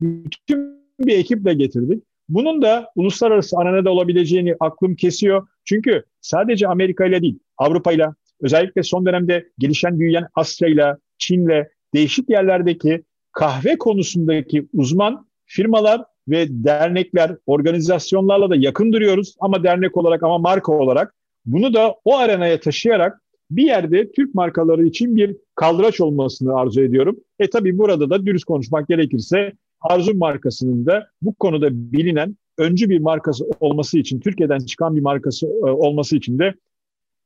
bütün 0.00 0.84
bir 1.00 1.18
ekiple 1.18 1.54
getirdik. 1.54 2.04
Bunun 2.28 2.62
da 2.62 2.90
uluslararası 2.96 3.56
arenada 3.58 3.90
olabileceğini 3.90 4.56
aklım 4.60 4.96
kesiyor. 4.96 5.48
Çünkü 5.64 6.04
sadece 6.20 6.68
Amerika 6.68 7.06
ile 7.06 7.22
değil, 7.22 7.38
Avrupa 7.58 7.92
ile, 7.92 8.06
özellikle 8.40 8.82
son 8.82 9.06
dönemde 9.06 9.48
gelişen 9.58 9.98
büyüyen 10.00 10.26
Asya 10.34 10.68
ile, 10.68 10.96
Çin 11.18 11.46
ile, 11.46 11.70
değişik 11.94 12.30
yerlerdeki 12.30 13.02
kahve 13.32 13.78
konusundaki 13.78 14.68
uzman 14.72 15.26
firmalar 15.46 16.02
ve 16.28 16.46
dernekler, 16.50 17.36
organizasyonlarla 17.46 18.50
da 18.50 18.56
yakın 18.56 18.92
duruyoruz 18.92 19.36
ama 19.40 19.64
dernek 19.64 19.96
olarak 19.96 20.22
ama 20.22 20.38
marka 20.38 20.72
olarak 20.72 21.14
bunu 21.46 21.74
da 21.74 21.94
o 22.04 22.16
arenaya 22.16 22.60
taşıyarak 22.60 23.20
bir 23.50 23.62
yerde 23.62 24.12
Türk 24.12 24.34
markaları 24.34 24.86
için 24.86 25.16
bir 25.16 25.36
kaldıraç 25.54 26.00
olmasını 26.00 26.56
arzu 26.56 26.80
ediyorum. 26.80 27.16
E 27.38 27.50
tabi 27.50 27.78
burada 27.78 28.10
da 28.10 28.26
dürüst 28.26 28.44
konuşmak 28.44 28.88
gerekirse 28.88 29.52
Arzu 29.84 30.14
markasının 30.14 30.86
da 30.86 31.08
bu 31.22 31.34
konuda 31.34 31.68
bilinen 31.72 32.36
öncü 32.58 32.90
bir 32.90 32.98
markası 32.98 33.44
olması 33.60 33.98
için, 33.98 34.20
Türkiye'den 34.20 34.58
çıkan 34.58 34.96
bir 34.96 35.00
markası 35.00 35.46
e, 35.46 35.70
olması 35.70 36.16
için 36.16 36.38
de 36.38 36.54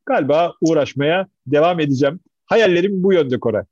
galiba 0.07 0.55
uğraşmaya 0.61 1.27
devam 1.47 1.81
edeceğim. 1.81 2.21
Hayallerim 2.47 3.03
bu 3.03 3.12
yönde 3.12 3.40
Koray. 3.40 3.62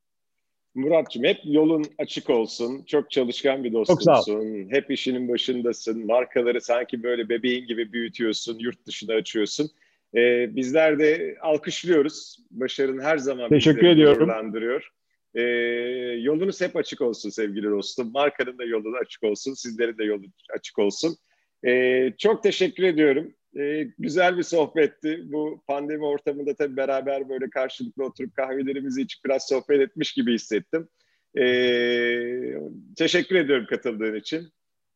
Muratçım 0.74 1.24
hep 1.24 1.38
yolun 1.44 1.84
açık 1.98 2.30
olsun. 2.30 2.82
Çok 2.86 3.10
çalışkan 3.10 3.64
bir 3.64 3.72
dostumsun. 3.72 4.68
Hep 4.70 4.90
işinin 4.90 5.28
başındasın. 5.28 6.06
Markaları 6.06 6.60
sanki 6.60 7.02
böyle 7.02 7.28
bebeğin 7.28 7.66
gibi 7.66 7.92
büyütüyorsun. 7.92 8.58
Yurt 8.58 8.86
dışına 8.86 9.14
açıyorsun. 9.14 9.70
Ee, 10.14 10.56
bizler 10.56 10.98
de 10.98 11.36
alkışlıyoruz. 11.42 12.38
Başarın 12.50 12.98
her 12.98 13.18
zaman 13.18 13.48
Teşekkür 13.48 13.86
ediyorum. 13.86 14.30
Ee, 15.36 15.42
yolunuz 16.20 16.60
hep 16.60 16.76
açık 16.76 17.00
olsun 17.00 17.30
sevgili 17.30 17.70
dostum. 17.70 18.12
Markanın 18.12 18.58
da 18.58 18.64
yolu 18.64 18.96
açık 18.96 19.24
olsun. 19.24 19.54
Sizlerin 19.54 19.98
de 19.98 20.04
yolu 20.04 20.24
açık 20.54 20.78
olsun. 20.78 21.16
Ee, 21.66 22.12
çok 22.18 22.42
teşekkür 22.42 22.82
ediyorum. 22.82 23.34
Ee, 23.58 23.88
güzel 23.98 24.38
bir 24.38 24.42
sohbetti. 24.42 25.20
Bu 25.24 25.62
pandemi 25.66 26.04
ortamında 26.04 26.54
tabii 26.54 26.76
beraber 26.76 27.28
böyle 27.28 27.50
karşılıklı 27.50 28.04
oturup 28.04 28.36
kahvelerimizi 28.36 29.02
içip 29.02 29.24
biraz 29.24 29.48
sohbet 29.48 29.80
etmiş 29.80 30.12
gibi 30.12 30.34
hissettim. 30.34 30.88
Ee, 31.38 32.54
teşekkür 32.96 33.36
ediyorum 33.36 33.66
katıldığın 33.70 34.14
için. 34.14 34.48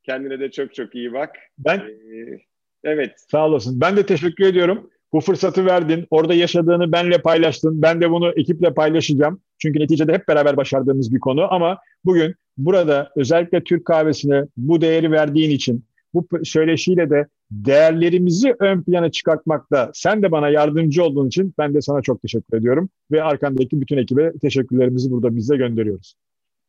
Kendine 0.03 0.41
de 0.41 0.51
çok 0.51 0.75
çok 0.75 0.95
iyi 0.95 1.13
bak. 1.13 1.37
Ben 1.59 1.79
ee, 1.79 2.39
evet. 2.85 3.13
Sağ 3.31 3.47
olasın. 3.47 3.81
Ben 3.81 3.97
de 3.97 4.07
teşekkür 4.07 4.45
ediyorum. 4.45 4.91
Bu 5.13 5.21
fırsatı 5.21 5.67
verdin. 5.67 6.07
Orada 6.11 6.35
yaşadığını 6.35 6.93
benle 6.93 7.23
paylaştın. 7.23 7.83
Ben 7.83 8.01
de 8.01 8.11
bunu 8.11 8.33
ekiple 8.37 8.75
paylaşacağım. 8.75 9.41
Çünkü 9.59 9.81
neticede 9.81 10.13
hep 10.13 10.29
beraber 10.29 10.57
başardığımız 10.57 11.15
bir 11.15 11.21
konu 11.21 11.55
ama 11.55 11.79
bugün 12.05 12.35
burada 12.59 13.11
özellikle 13.17 13.65
Türk 13.65 13.85
kahvesine 13.85 14.45
bu 14.57 14.81
değeri 14.81 15.11
verdiğin 15.11 15.51
için 15.51 15.85
bu 16.15 16.27
söyleşiyle 16.45 17.11
de 17.11 17.27
değerlerimizi 17.51 18.55
ön 18.59 18.83
plana 18.83 19.11
çıkartmakta 19.11 19.91
sen 19.95 20.23
de 20.23 20.31
bana 20.31 20.49
yardımcı 20.49 21.05
olduğun 21.05 21.29
için 21.29 21.55
ben 21.59 21.75
de 21.75 21.81
sana 21.81 22.03
çok 22.03 22.23
teşekkür 22.23 22.59
ediyorum 22.59 22.89
ve 23.11 23.23
arkandaki 23.23 23.81
bütün 23.81 23.97
ekibe 23.97 24.33
teşekkürlerimizi 24.43 25.11
burada 25.11 25.37
bize 25.37 25.57
gönderiyoruz. 25.57 26.15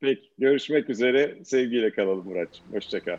Peki 0.02 0.30
görüşmek 0.38 0.90
üzere 0.90 1.36
sevgiyle 1.44 1.92
kalalım 1.92 2.26
Muratçım. 2.26 2.66
Hoşçakal. 2.72 3.18